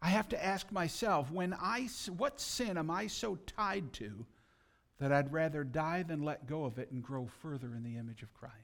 [0.00, 4.24] I have to ask myself, when I, what sin am I so tied to
[4.98, 8.22] that I'd rather die than let go of it and grow further in the image
[8.22, 8.54] of Christ?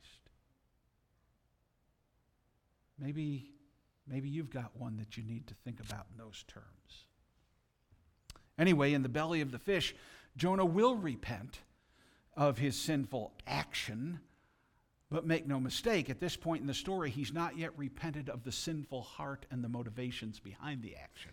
[2.99, 3.51] Maybe,
[4.07, 7.06] maybe you've got one that you need to think about in those terms.
[8.59, 9.95] Anyway, in the belly of the fish,
[10.37, 11.61] Jonah will repent
[12.37, 14.21] of his sinful action.
[15.11, 18.43] But make no mistake, at this point in the story, he's not yet repented of
[18.43, 21.31] the sinful heart and the motivations behind the action.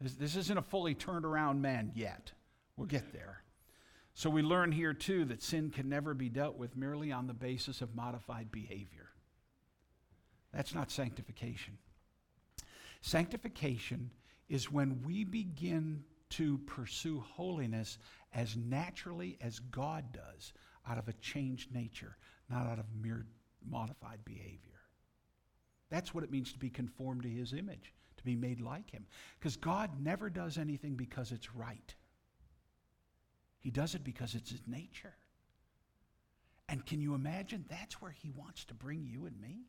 [0.00, 2.32] This, isn't a fully turned around man yet.
[2.76, 3.42] We'll get there.
[4.14, 7.34] So we learn here, too, that sin can never be dealt with merely on the
[7.34, 9.10] basis of modified behavior.
[10.52, 11.78] That's not sanctification.
[13.00, 14.10] Sanctification
[14.48, 17.98] is when we begin to pursue holiness
[18.32, 20.52] as naturally as God does,
[20.88, 22.16] out of a changed nature,
[22.50, 23.26] not out of mere
[23.68, 24.80] modified behavior.
[25.90, 29.06] That's what it means to be conformed to his image, to be made like him.
[29.38, 31.94] Because God never does anything because it's right,
[33.60, 35.14] he does it because it's his nature.
[36.70, 39.62] And can you imagine that's where he wants to bring you and me?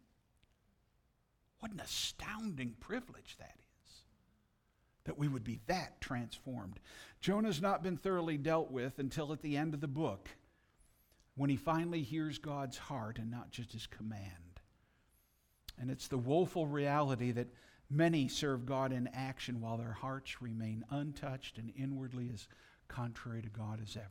[1.60, 3.69] What an astounding privilege that is
[5.10, 6.80] that we would be that transformed.
[7.19, 10.30] Jonah's not been thoroughly dealt with until at the end of the book
[11.36, 14.60] when he finally hears God's heart and not just his command.
[15.80, 17.48] And it's the woeful reality that
[17.89, 22.48] many serve God in action while their hearts remain untouched and inwardly as
[22.88, 24.06] contrary to God as ever.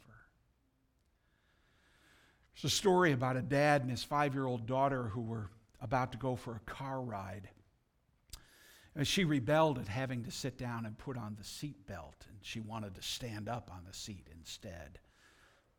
[2.57, 5.49] There's a story about a dad and his five year old daughter who were
[5.81, 7.51] about to go for a car ride.
[9.05, 12.59] She rebelled at having to sit down and put on the seat belt, and she
[12.59, 14.99] wanted to stand up on the seat instead.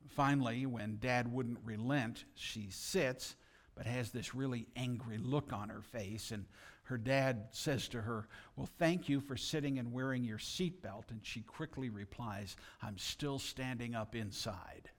[0.08, 3.36] Finally, when dad wouldn't relent, she sits,
[3.76, 6.32] but has this really angry look on her face.
[6.32, 6.46] And
[6.84, 11.12] her dad says to her, Well, thank you for sitting and wearing your seatbelt.
[11.12, 14.90] And she quickly replies, I'm still standing up inside.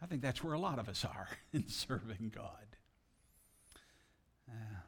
[0.00, 2.76] I think that's where a lot of us are in serving God.
[4.48, 4.80] Uh,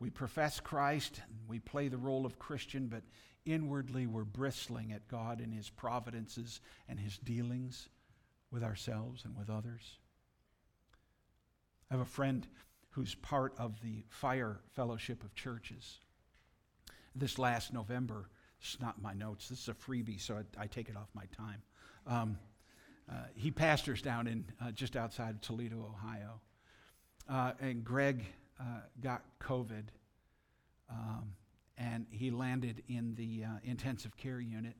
[0.00, 3.02] we profess Christ, we play the role of Christian, but
[3.46, 7.88] inwardly we're bristling at God and His providences and His dealings
[8.50, 9.98] with ourselves and with others.
[11.90, 12.46] I have a friend
[12.90, 15.98] who's part of the Fire Fellowship of Churches.
[17.14, 18.30] This last November,
[18.60, 21.24] it's not my notes, this is a freebie, so I, I take it off my
[21.36, 21.62] time.
[22.06, 22.38] Um,
[23.10, 26.40] uh, he pastors down in uh, just outside of Toledo, Ohio.
[27.28, 28.24] Uh, and Greg
[28.60, 29.84] uh, got COVID,
[30.90, 31.32] um,
[31.76, 34.74] and he landed in the uh, intensive care unit.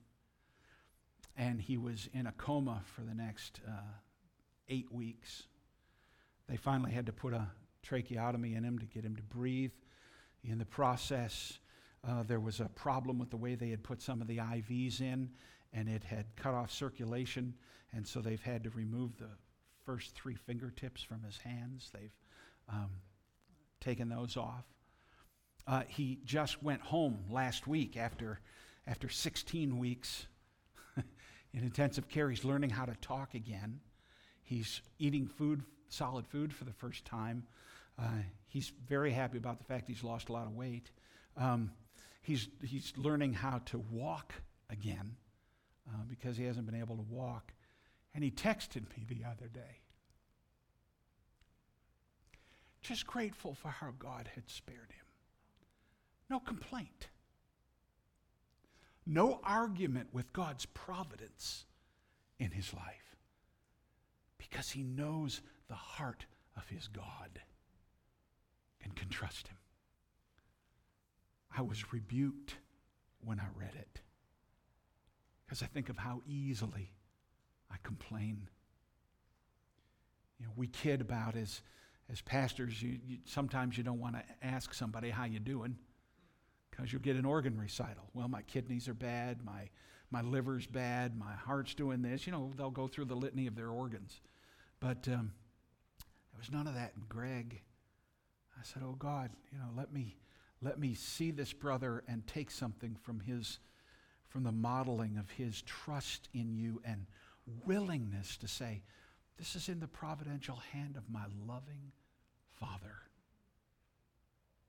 [1.36, 3.80] And he was in a coma for the next uh,
[4.68, 5.44] eight weeks.
[6.48, 7.48] They finally had to put a
[7.82, 9.72] tracheotomy in him to get him to breathe.
[10.44, 11.58] In the process,
[12.06, 15.00] uh, there was a problem with the way they had put some of the IVs
[15.00, 15.30] in,
[15.72, 17.54] and it had cut off circulation,
[17.92, 19.30] and so they've had to remove the
[19.84, 21.90] first three fingertips from his hands.
[21.92, 22.14] They've
[22.68, 22.90] um,
[23.84, 24.64] taken those off.
[25.66, 28.40] Uh, he just went home last week after,
[28.86, 30.26] after 16 weeks
[30.96, 32.28] in intensive care.
[32.30, 33.80] He's learning how to talk again.
[34.42, 37.44] He's eating food, solid food for the first time.
[37.98, 40.90] Uh, he's very happy about the fact he's lost a lot of weight.
[41.36, 41.70] Um,
[42.22, 44.34] he's, he's learning how to walk
[44.70, 45.16] again
[45.88, 47.52] uh, because he hasn't been able to walk.
[48.14, 49.80] And he texted me the other day.
[52.84, 55.06] Just grateful for how God had spared him.
[56.28, 57.08] No complaint.
[59.06, 61.64] No argument with God's providence
[62.38, 63.16] in his life
[64.36, 66.26] because he knows the heart
[66.56, 67.40] of his God
[68.82, 69.56] and can trust him.
[71.56, 72.56] I was rebuked
[73.24, 74.00] when I read it
[75.44, 76.92] because I think of how easily
[77.70, 78.48] I complain.
[80.38, 81.62] You know, we kid about as,
[82.10, 85.76] as pastors, you, you sometimes you don't want to ask somebody how you doing
[86.70, 88.04] because you'll get an organ recital.
[88.14, 89.68] Well, my kidneys are bad, my,
[90.10, 92.26] my liver's bad, my heart's doing this.
[92.26, 94.20] You know, they'll go through the litany of their organs.
[94.80, 95.32] But um,
[95.98, 97.62] there was none of that in Greg.
[98.58, 100.16] I said, Oh God, you know, let me
[100.60, 103.58] let me see this brother and take something from his
[104.28, 107.06] from the modeling of his trust in you and
[107.64, 108.82] willingness to say,
[109.38, 111.92] This is in the providential hand of my loving
[112.52, 112.94] Father.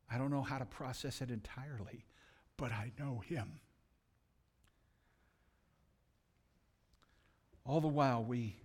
[0.09, 2.05] I don't know how to process it entirely,
[2.57, 3.59] but I know him.
[7.65, 8.55] All the while, we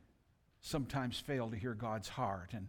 [0.60, 2.68] sometimes fail to hear God's heart and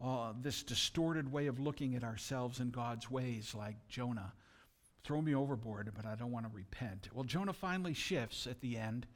[0.00, 4.32] uh, this distorted way of looking at ourselves and God's ways, like Jonah.
[5.04, 7.08] Throw me overboard, but I don't want to repent.
[7.12, 9.06] Well, Jonah finally shifts at the end,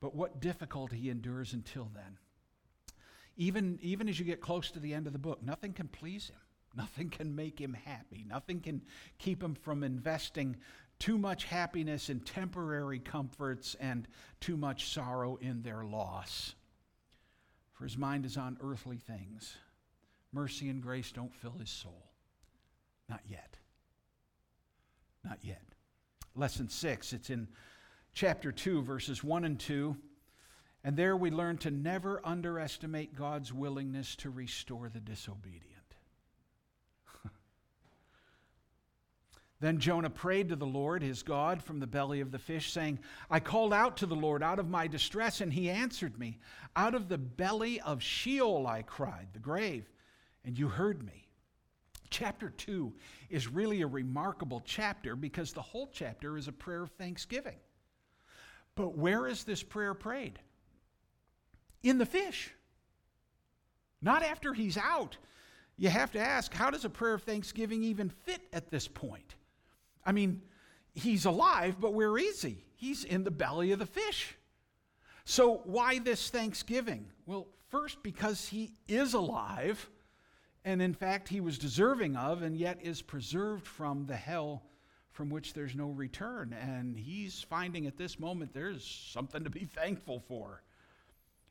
[0.00, 2.18] but what difficulty he endures until then.
[3.36, 6.28] Even, even as you get close to the end of the book, nothing can please
[6.28, 6.36] him.
[6.76, 8.24] Nothing can make him happy.
[8.28, 8.82] Nothing can
[9.18, 10.56] keep him from investing
[10.98, 14.08] too much happiness in temporary comforts and
[14.40, 16.54] too much sorrow in their loss.
[17.72, 19.56] For his mind is on earthly things.
[20.32, 22.10] Mercy and grace don't fill his soul.
[23.08, 23.56] Not yet.
[25.24, 25.62] Not yet.
[26.34, 27.48] Lesson six, it's in
[28.14, 29.96] chapter 2, verses 1 and 2.
[30.84, 35.64] And there we learn to never underestimate God's willingness to restore the disobedient.
[39.60, 42.98] Then Jonah prayed to the Lord, his God, from the belly of the fish, saying,
[43.30, 46.38] I called out to the Lord out of my distress, and he answered me.
[46.76, 49.90] Out of the belly of Sheol I cried, the grave,
[50.44, 51.28] and you heard me.
[52.10, 52.92] Chapter 2
[53.30, 57.56] is really a remarkable chapter because the whole chapter is a prayer of thanksgiving.
[58.74, 60.40] But where is this prayer prayed?
[61.84, 62.50] In the fish.
[64.02, 65.16] Not after he's out.
[65.76, 69.36] You have to ask, how does a prayer of thanksgiving even fit at this point?
[70.04, 70.42] I mean,
[70.94, 72.64] he's alive, but where is he?
[72.74, 74.36] He's in the belly of the fish.
[75.24, 77.06] So, why this thanksgiving?
[77.26, 79.88] Well, first, because he is alive,
[80.64, 84.64] and in fact, he was deserving of, and yet is preserved from the hell
[85.12, 86.52] from which there's no return.
[86.52, 90.63] And he's finding at this moment there's something to be thankful for.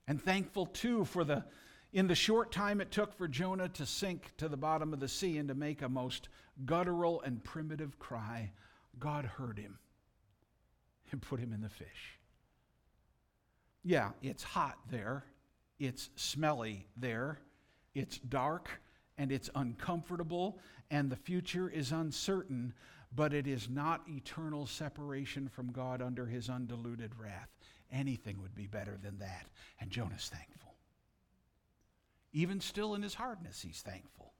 [0.07, 1.43] And thankful, too, for the
[1.93, 5.07] in the short time it took for Jonah to sink to the bottom of the
[5.07, 6.27] sea and to make a most
[6.65, 8.51] guttural and primitive cry,
[8.99, 9.77] God heard him
[11.11, 12.19] and put him in the fish.
[13.83, 15.23] Yeah, it's hot there,
[15.79, 17.39] it's smelly there,
[17.93, 18.69] it's dark
[19.19, 20.57] and it's uncomfortable,
[20.89, 22.73] and the future is uncertain,
[23.15, 27.52] but it is not eternal separation from God under his undiluted wrath.
[27.93, 29.45] Anything would be better than that.
[29.79, 30.73] And Jonah's thankful.
[32.33, 34.33] Even still in his hardness, he's thankful.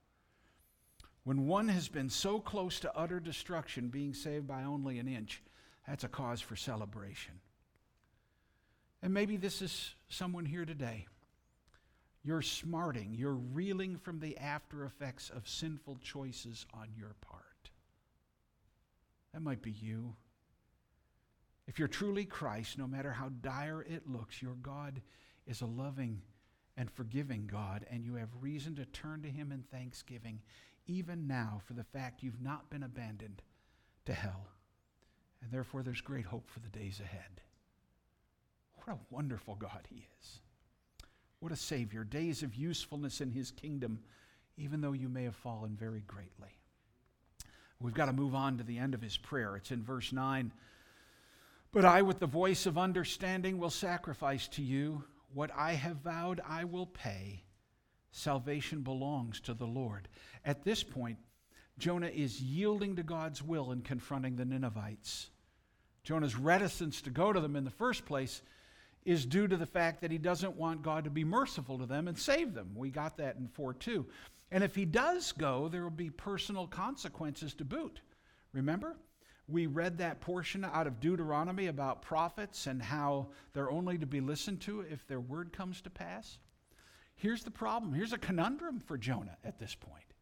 [1.22, 5.42] When one has been so close to utter destruction, being saved by only an inch,
[5.86, 7.34] that's a cause for celebration.
[9.00, 11.06] And maybe this is someone here today.
[12.24, 17.70] You're smarting, you're reeling from the after effects of sinful choices on your part.
[19.32, 20.16] That might be you.
[21.66, 25.00] If you're truly Christ, no matter how dire it looks, your God
[25.46, 26.20] is a loving
[26.76, 30.40] and forgiving God, and you have reason to turn to Him in thanksgiving,
[30.86, 33.42] even now, for the fact you've not been abandoned
[34.06, 34.48] to hell.
[35.42, 37.40] And therefore, there's great hope for the days ahead.
[38.76, 40.40] What a wonderful God He is.
[41.40, 42.04] What a Savior.
[42.04, 44.00] Days of usefulness in His kingdom,
[44.56, 46.58] even though you may have fallen very greatly.
[47.80, 49.56] We've got to move on to the end of His prayer.
[49.56, 50.52] It's in verse 9.
[51.74, 55.02] But I, with the voice of understanding, will sacrifice to you.
[55.32, 57.42] What I have vowed, I will pay.
[58.12, 60.06] Salvation belongs to the Lord.
[60.44, 61.18] At this point,
[61.76, 65.30] Jonah is yielding to God's will in confronting the Ninevites.
[66.04, 68.40] Jonah's reticence to go to them in the first place
[69.04, 72.06] is due to the fact that he doesn't want God to be merciful to them
[72.06, 72.70] and save them.
[72.76, 74.06] We got that in 4 2.
[74.52, 78.00] And if he does go, there will be personal consequences to boot.
[78.52, 78.94] Remember?
[79.46, 84.20] We read that portion out of Deuteronomy about prophets and how they're only to be
[84.20, 86.38] listened to if their word comes to pass.
[87.14, 87.92] Here's the problem.
[87.92, 90.14] Here's a conundrum for Jonah at this point.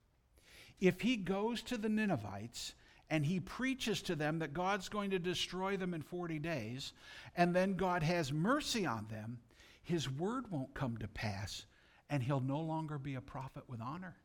[0.81, 2.75] If he goes to the Ninevites
[3.09, 6.93] and he preaches to them that God's going to destroy them in 40 days,
[7.37, 9.39] and then God has mercy on them,
[9.83, 11.67] his word won't come to pass,
[12.11, 14.17] and he'll no longer be a prophet with honor.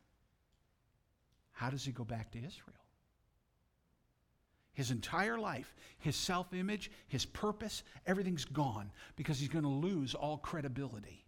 [1.52, 2.77] How does he go back to Israel?
[4.78, 10.14] His entire life, his self image, his purpose, everything's gone because he's going to lose
[10.14, 11.24] all credibility.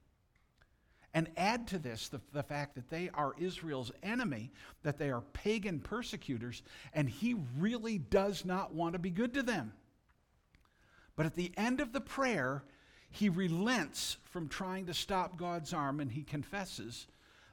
[1.15, 4.53] And add to this the, the fact that they are Israel's enemy,
[4.85, 6.63] that they are pagan persecutors,
[6.95, 9.73] and he really does not want to be good to them.
[11.17, 12.63] But at the end of the prayer,
[13.11, 17.09] he relents from trying to stop God's arm and he confesses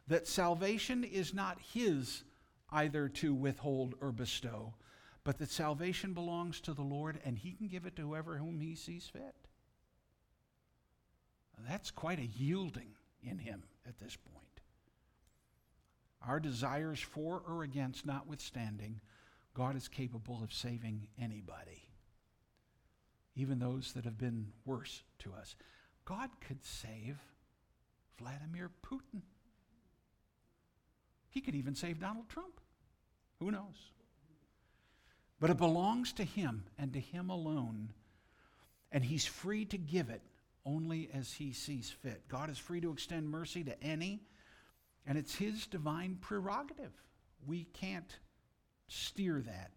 [0.10, 2.24] that salvation is not his
[2.70, 4.76] either to withhold or bestow,
[5.28, 8.62] but that salvation belongs to the Lord and he can give it to whoever whom
[8.62, 9.36] he sees fit.
[11.68, 14.62] That's quite a yielding in him at this point.
[16.26, 19.02] Our desires for or against notwithstanding,
[19.54, 21.90] God is capable of saving anybody,
[23.36, 25.58] even those that have been worse to us.
[26.06, 27.18] God could save
[28.18, 29.24] Vladimir Putin.
[31.30, 32.62] He could even save Donald Trump.
[33.42, 33.92] Who knows?
[35.40, 37.94] But it belongs to Him and to Him alone.
[38.92, 40.22] And He's free to give it
[40.66, 42.28] only as He sees fit.
[42.28, 44.22] God is free to extend mercy to any,
[45.06, 46.94] and it's His divine prerogative.
[47.46, 48.18] We can't
[48.88, 49.72] steer that.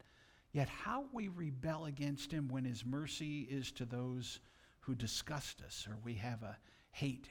[0.53, 4.41] Yet, how we rebel against Him when His mercy is to those
[4.81, 6.57] who disgust us or we have a
[6.91, 7.29] hate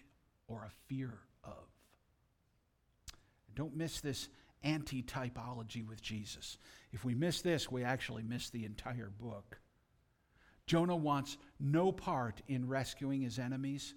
[0.48, 1.68] or a fear of.
[3.56, 4.30] Don't miss this
[4.64, 6.58] anti typology with Jesus.
[6.92, 9.60] If we miss this, we actually miss the entire book.
[10.66, 13.96] Jonah wants no part in rescuing his enemies,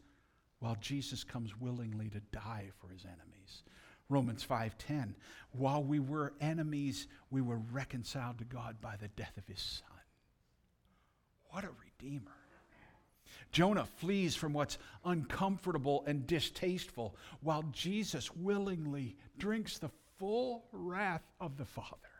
[0.59, 3.62] while Jesus comes willingly to die for his enemies.
[4.09, 5.14] Romans 5:10
[5.53, 10.01] While we were enemies, we were reconciled to God by the death of his son.
[11.51, 12.36] What a redeemer.
[13.51, 21.57] Jonah flees from what's uncomfortable and distasteful, while Jesus willingly drinks the full wrath of
[21.57, 22.11] the Father.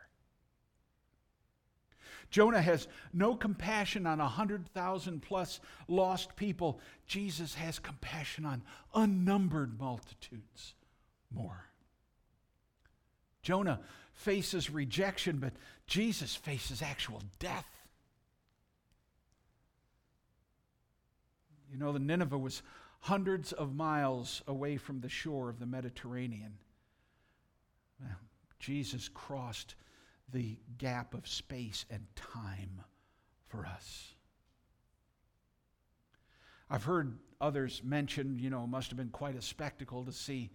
[2.33, 6.79] Jonah has no compassion on a 100,000 plus lost people.
[7.05, 8.63] Jesus has compassion on
[8.95, 10.73] unnumbered multitudes
[11.31, 11.65] more.
[13.43, 13.81] Jonah
[14.15, 15.53] faces rejection, but
[15.85, 17.67] Jesus faces actual death.
[21.71, 22.63] You know, the Nineveh was
[23.01, 26.57] hundreds of miles away from the shore of the Mediterranean.
[28.57, 29.75] Jesus crossed
[30.33, 32.81] the gap of space and time
[33.47, 34.15] for us.
[36.69, 40.49] I've heard others mention, you know, must have been quite a spectacle to see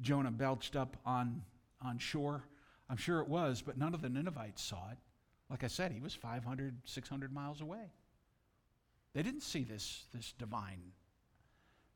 [0.00, 1.42] Jonah belched up on,
[1.80, 2.44] on shore.
[2.90, 4.98] I'm sure it was, but none of the Ninevites saw it.
[5.48, 7.92] Like I said, he was 500, 600 miles away.
[9.14, 10.92] They didn't see this, this divine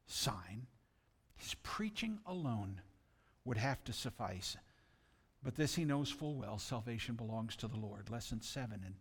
[0.06, 0.66] sign.
[1.36, 2.80] His preaching alone
[3.44, 4.56] would have to suffice.
[5.42, 8.10] But this he knows full well salvation belongs to the Lord.
[8.10, 8.94] Lesson 7 in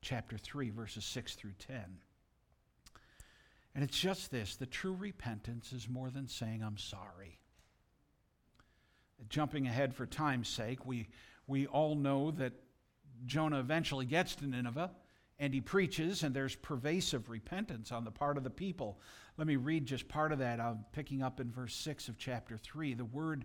[0.00, 1.98] chapter 3, verses 6 through 10.
[3.74, 7.38] And it's just this the true repentance is more than saying, I'm sorry.
[9.28, 11.08] Jumping ahead for time's sake, we,
[11.46, 12.52] we all know that
[13.26, 14.90] Jonah eventually gets to Nineveh
[15.40, 19.00] and he preaches, and there's pervasive repentance on the part of the people.
[19.36, 20.60] Let me read just part of that.
[20.60, 22.94] I'm picking up in verse 6 of chapter 3.
[22.94, 23.44] The word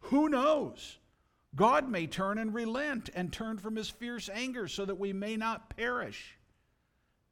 [0.00, 0.98] Who knows?
[1.54, 5.36] God may turn and relent and turn from his fierce anger so that we may
[5.36, 6.36] not perish.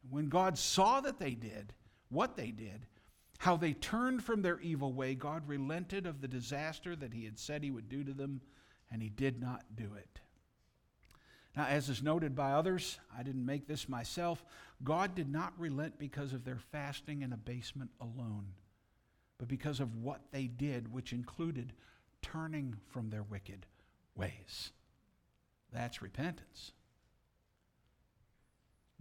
[0.09, 1.73] When God saw that they did,
[2.09, 2.87] what they did,
[3.39, 7.39] how they turned from their evil way, God relented of the disaster that he had
[7.39, 8.41] said he would do to them,
[8.91, 10.21] and he did not do it.
[11.57, 14.45] Now, as is noted by others, I didn't make this myself,
[14.85, 18.49] God did not relent because of their fasting and abasement alone,
[19.39, 21.73] but because of what they did, which included
[22.33, 23.67] turning from their wicked
[24.17, 24.73] ways.
[25.73, 26.73] That's repentance.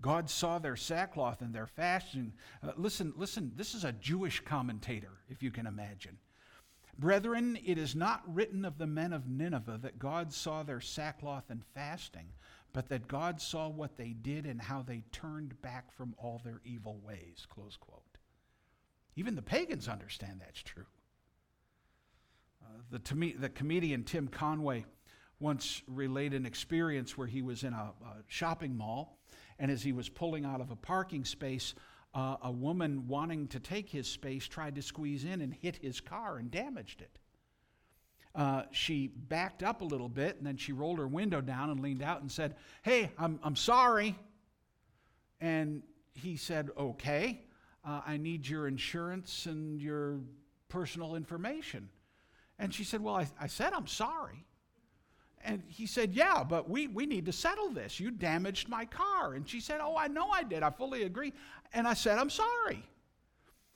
[0.02, 2.34] God saw their sackcloth and their fasting.
[2.62, 6.18] Uh, listen, listen, this is a Jewish commentator, if you can imagine.
[7.00, 11.46] Brethren, it is not written of the men of Nineveh that God saw their sackcloth
[11.50, 12.28] and fasting,
[12.74, 16.62] but that God saw what they did and how they turned back from all their
[16.64, 17.48] evil ways.
[17.50, 18.04] Close quote.
[19.16, 20.86] Even the pagans understand that's true.
[22.92, 24.86] The, the comedian Tim Conway
[25.40, 29.20] once relayed an experience where he was in a, a shopping mall,
[29.60, 31.76] and as he was pulling out of a parking space,
[32.14, 36.00] uh, a woman wanting to take his space tried to squeeze in and hit his
[36.00, 37.20] car and damaged it.
[38.34, 41.80] Uh, she backed up a little bit and then she rolled her window down and
[41.80, 44.18] leaned out and said, Hey, I'm, I'm sorry.
[45.40, 47.46] And he said, Okay,
[47.86, 50.20] uh, I need your insurance and your
[50.68, 51.90] personal information.
[52.60, 54.46] And she said, Well, I, I said I'm sorry.
[55.44, 58.00] And he said, Yeah, but we, we need to settle this.
[58.00, 59.34] You damaged my car.
[59.34, 60.64] And she said, Oh, I know I did.
[60.64, 61.34] I fully agree.
[61.74, 62.84] And I said, I'm sorry.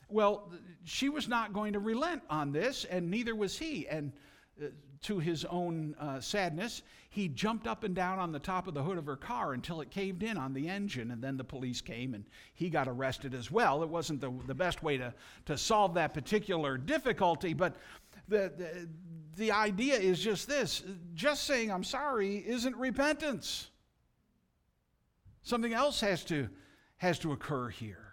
[0.09, 0.51] Well,
[0.83, 3.87] she was not going to relent on this, and neither was he.
[3.87, 4.11] And
[4.59, 4.67] uh,
[5.03, 8.83] to his own uh, sadness, he jumped up and down on the top of the
[8.83, 11.79] hood of her car until it caved in on the engine, and then the police
[11.81, 13.81] came and he got arrested as well.
[13.81, 15.13] It wasn't the, the best way to,
[15.45, 17.75] to solve that particular difficulty, but
[18.29, 18.89] the, the,
[19.35, 23.69] the idea is just this just saying I'm sorry isn't repentance.
[25.41, 26.49] Something else has to,
[26.97, 28.05] has to occur here.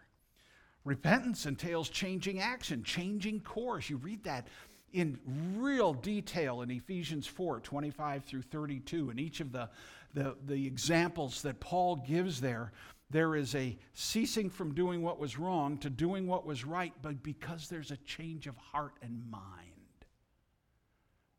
[0.84, 3.90] Repentance entails changing action, changing course.
[3.90, 4.46] You read that
[4.92, 5.18] in
[5.56, 9.10] real detail in Ephesians 4 25 through 32.
[9.10, 9.68] And each of the,
[10.14, 12.72] the, the examples that Paul gives there,
[13.10, 17.22] there is a ceasing from doing what was wrong to doing what was right, but
[17.22, 19.75] because there's a change of heart and mind.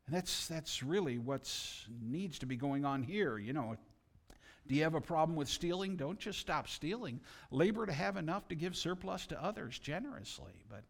[0.08, 1.54] And that's, that's really what
[2.00, 3.36] needs to be going on here.
[3.36, 3.76] You know,
[4.66, 5.96] do you have a problem with stealing?
[5.96, 7.20] Don't just stop stealing.
[7.50, 10.64] Labor to have enough to give surplus to others generously.
[10.70, 10.84] But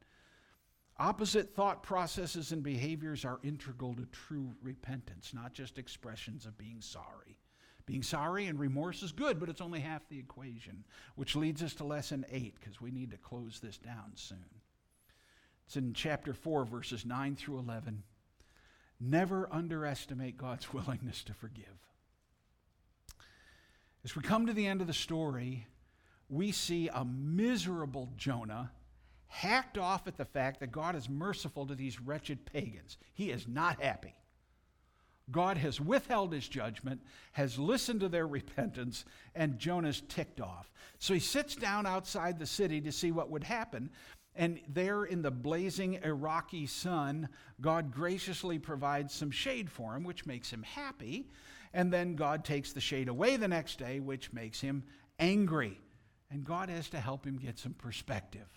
[0.99, 6.81] opposite thought processes and behaviors are integral to true repentance, not just expressions of being
[6.81, 7.41] sorry.
[7.87, 10.85] Being sorry and remorse is good, but it's only half the equation,
[11.17, 14.45] which leads us to lesson eight, because we need to close this down soon.
[15.67, 18.05] It's in chapter 4, verses 9 through 11.
[19.01, 21.67] Never underestimate God's willingness to forgive.
[24.05, 25.67] As we come to the end of the story,
[26.29, 28.71] we see a miserable Jonah
[29.27, 32.97] hacked off at the fact that God is merciful to these wretched pagans.
[33.13, 34.15] He is not happy.
[35.31, 40.71] God has withheld his judgment, has listened to their repentance, and Jonah's ticked off.
[40.99, 43.91] So he sits down outside the city to see what would happen.
[44.39, 47.29] And there in the blazing Iraqi sun,
[47.61, 51.29] God graciously provides some shade for him, which makes him happy.
[51.75, 54.85] And then God takes the shade away the next day, which makes him
[55.19, 55.81] angry.
[56.31, 58.49] And God has to help him get some perspective.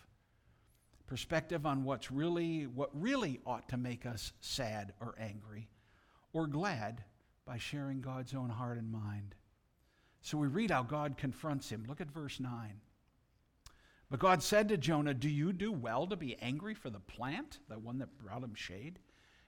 [1.07, 5.67] Perspective on what's really what really ought to make us sad or angry
[6.32, 7.03] or glad
[7.43, 9.34] by sharing God's own heart and mind.
[10.21, 11.86] So we read how God confronts him.
[11.89, 12.51] Look at verse 9.
[14.12, 17.59] But God said to Jonah, Do you do well to be angry for the plant,
[17.70, 18.99] the one that brought him shade?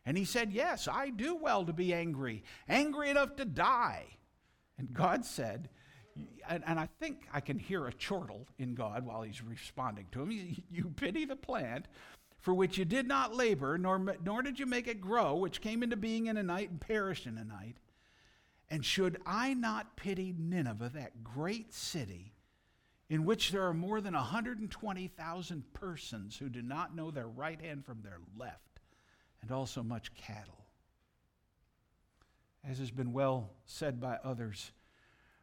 [0.06, 4.06] And he said, Yes, I do well to be angry, angry enough to die.
[4.78, 5.70] And God said,
[6.48, 10.24] and, and I think I can hear a chortle in God while he's responding to
[10.24, 10.32] him.
[10.72, 11.88] You pity the plant
[12.40, 15.82] for which you did not labor, nor, nor did you make it grow, which came
[15.82, 17.78] into being in a night and perished in a night.
[18.70, 22.33] And should I not pity Nineveh, that great city,
[23.14, 27.86] in which there are more than 120,000 persons who do not know their right hand
[27.86, 28.80] from their left,
[29.40, 30.66] and also much cattle.
[32.68, 34.72] As has been well said by others,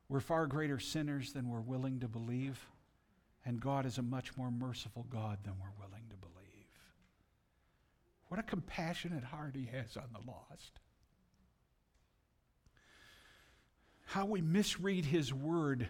[0.09, 2.59] we're far greater sinners than we're willing to believe,
[3.47, 6.67] and God is a much more merciful God than we're willing to believe.
[8.27, 10.81] What a compassionate heart He has on the lost.
[14.07, 15.89] How we misread His word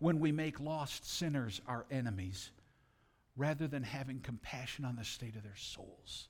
[0.00, 2.50] when we make lost sinners our enemies
[3.36, 6.28] rather than having compassion on the state of their souls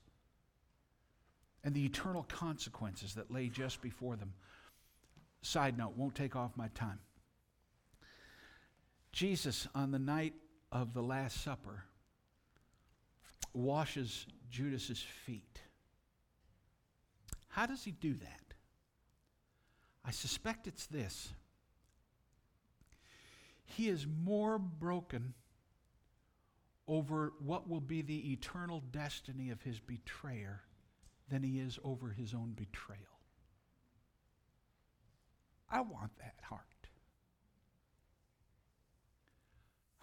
[1.63, 4.33] and the eternal consequences that lay just before them.
[5.41, 6.99] Side note, won't take off my time.
[9.11, 10.33] Jesus, on the night
[10.71, 11.83] of the Last Supper,
[13.53, 15.61] washes Judas's feet.
[17.49, 18.53] How does he do that?
[20.05, 21.33] I suspect it's this
[23.71, 25.33] he is more broken
[26.87, 30.61] over what will be the eternal destiny of his betrayer
[31.29, 32.99] than he is over his own betrayal.
[35.69, 36.61] I want that heart.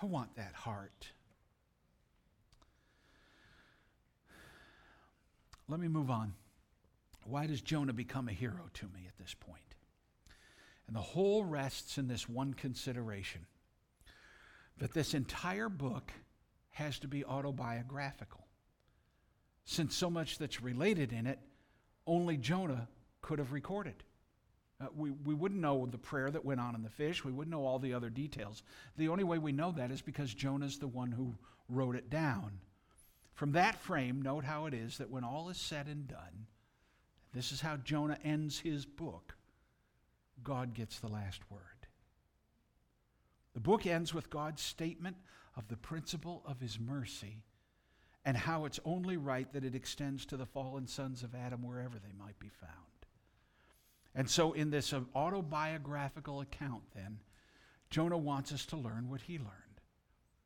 [0.00, 1.12] I want that heart.
[5.68, 6.32] Let me move on.
[7.24, 9.74] Why does Jonah become a hero to me at this point?
[10.86, 13.46] And the whole rests in this one consideration
[14.78, 16.12] that this entire book
[16.70, 18.46] has to be autobiographical.
[19.64, 21.38] Since so much that's related in it,
[22.06, 22.88] only Jonah
[23.20, 24.02] could have recorded.
[24.80, 27.24] Uh, we, we wouldn't know the prayer that went on in the fish.
[27.24, 28.62] We wouldn't know all the other details.
[28.96, 31.34] The only way we know that is because Jonah's the one who
[31.68, 32.60] wrote it down.
[33.34, 36.46] From that frame, note how it is that when all is said and done,
[37.34, 39.34] this is how Jonah ends his book
[40.42, 41.77] God gets the last word.
[43.58, 45.16] The book ends with God's statement
[45.56, 47.42] of the principle of his mercy
[48.24, 51.98] and how it's only right that it extends to the fallen sons of Adam wherever
[51.98, 52.70] they might be found.
[54.14, 57.18] And so, in this uh, autobiographical account, then,
[57.90, 59.80] Jonah wants us to learn what he learned.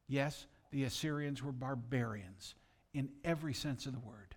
[0.09, 2.55] Yes, the Assyrians were barbarians
[2.95, 4.37] in every sense of the word.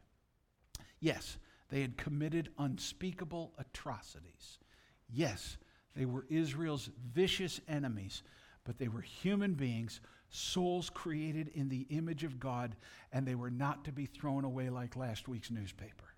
[1.00, 1.38] Yes,
[1.70, 4.60] they had committed unspeakable atrocities.
[5.10, 5.56] Yes,
[5.96, 8.22] they were Israel's vicious enemies
[8.66, 12.76] but they were human beings, souls created in the image of God,
[13.14, 16.16] and they were not to be thrown away like last week's newspaper.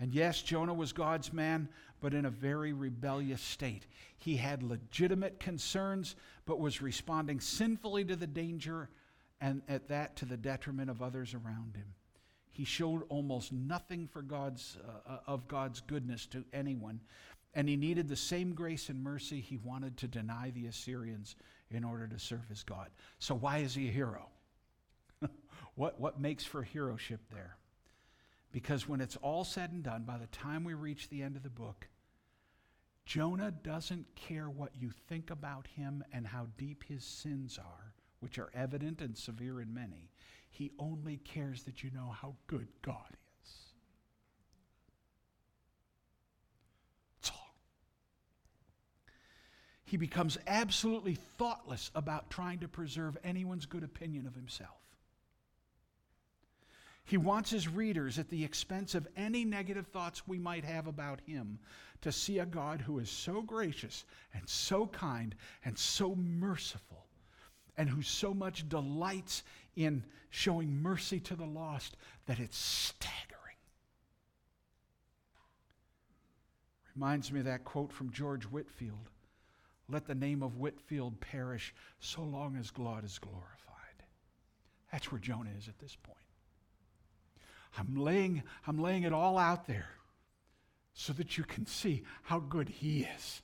[0.00, 1.68] And yes, Jonah was God's man,
[2.00, 3.86] but in a very rebellious state.
[4.16, 6.16] He had legitimate concerns,
[6.46, 8.88] but was responding sinfully to the danger,
[9.42, 11.94] and at that to the detriment of others around him.
[12.50, 17.00] He showed almost nothing for God's, uh, of God's goodness to anyone,
[17.54, 21.36] and he needed the same grace and mercy he wanted to deny the Assyrians
[21.70, 22.88] in order to serve his God.
[23.18, 24.28] So, why is he a hero?
[25.74, 27.56] what, what makes for heroship there?
[28.52, 31.42] Because when it's all said and done, by the time we reach the end of
[31.42, 31.88] the book,
[33.04, 38.38] Jonah doesn't care what you think about him and how deep his sins are, which
[38.38, 40.10] are evident and severe in many.
[40.50, 43.20] He only cares that you know how good God is.
[49.90, 54.78] He becomes absolutely thoughtless about trying to preserve anyone's good opinion of himself.
[57.02, 61.18] He wants his readers, at the expense of any negative thoughts we might have about
[61.26, 61.58] him,
[62.02, 65.34] to see a God who is so gracious and so kind
[65.64, 67.06] and so merciful,
[67.76, 69.42] and who so much delights
[69.74, 73.56] in showing mercy to the lost that it's staggering.
[76.94, 79.08] Reminds me of that quote from George Whitefield
[79.90, 83.46] let the name of Whitefield perish so long as God is glorified.
[84.92, 86.16] That's where Jonah is at this point.
[87.78, 89.90] I'm laying, I'm laying it all out there
[90.94, 93.42] so that you can see how good he is.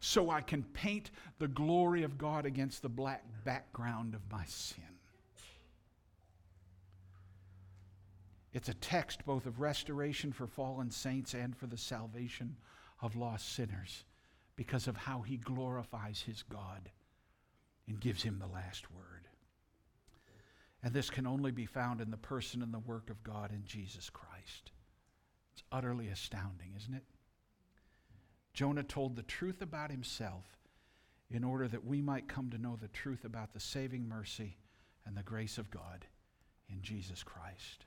[0.00, 4.84] So I can paint the glory of God against the black background of my sin.
[8.52, 12.56] It's a text both of restoration for fallen saints and for the salvation
[13.02, 14.04] of lost sinners
[14.56, 16.90] because of how he glorifies his God
[17.86, 19.28] and gives him the last word.
[20.82, 23.64] And this can only be found in the person and the work of God in
[23.64, 24.72] Jesus Christ.
[25.52, 27.04] It's utterly astounding, isn't it?
[28.54, 30.44] Jonah told the truth about himself
[31.30, 34.56] in order that we might come to know the truth about the saving mercy
[35.04, 36.06] and the grace of God
[36.68, 37.84] in Jesus Christ.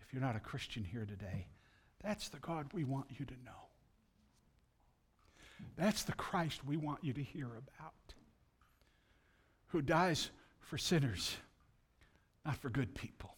[0.00, 1.46] If you're not a Christian here today,
[2.02, 3.68] that's the God we want you to know.
[5.76, 8.14] That's the Christ we want you to hear about,
[9.68, 11.36] who dies for sinners,
[12.44, 13.36] not for good people,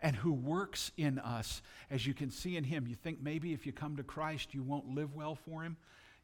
[0.00, 2.86] and who works in us, as you can see in him.
[2.86, 5.76] You think maybe if you come to Christ, you won't live well for him?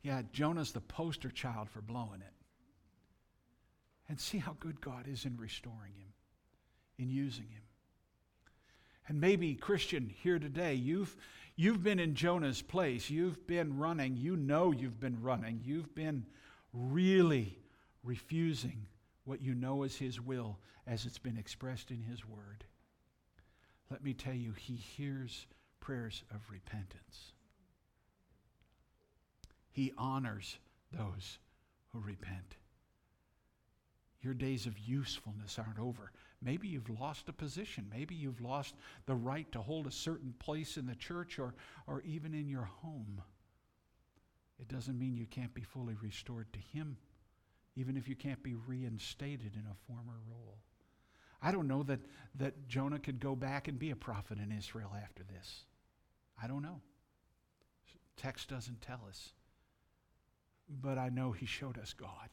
[0.02, 2.32] Yeah, Jonah's the poster child for blowing it.
[4.08, 6.12] And see how good God is in restoring him,
[6.98, 7.62] in using him.
[9.08, 11.16] And maybe, Christian, here today, you've,
[11.56, 13.10] you've been in Jonah's place.
[13.10, 14.16] You've been running.
[14.16, 15.60] You know you've been running.
[15.64, 16.26] You've been
[16.72, 17.58] really
[18.02, 18.86] refusing
[19.24, 22.64] what you know is His will as it's been expressed in His Word.
[23.90, 25.46] Let me tell you, He hears
[25.80, 27.32] prayers of repentance.
[29.70, 30.58] He honors
[30.92, 31.38] those
[31.92, 32.56] who repent.
[34.22, 36.12] Your days of usefulness aren't over.
[36.42, 37.86] Maybe you've lost a position.
[37.90, 38.74] Maybe you've lost
[39.06, 41.54] the right to hold a certain place in the church or,
[41.86, 43.22] or even in your home.
[44.58, 46.96] It doesn't mean you can't be fully restored to Him,
[47.76, 50.58] even if you can't be reinstated in a former role.
[51.42, 52.00] I don't know that,
[52.36, 55.64] that Jonah could go back and be a prophet in Israel after this.
[56.42, 56.80] I don't know.
[58.16, 59.32] Text doesn't tell us.
[60.68, 62.30] But I know he showed us God.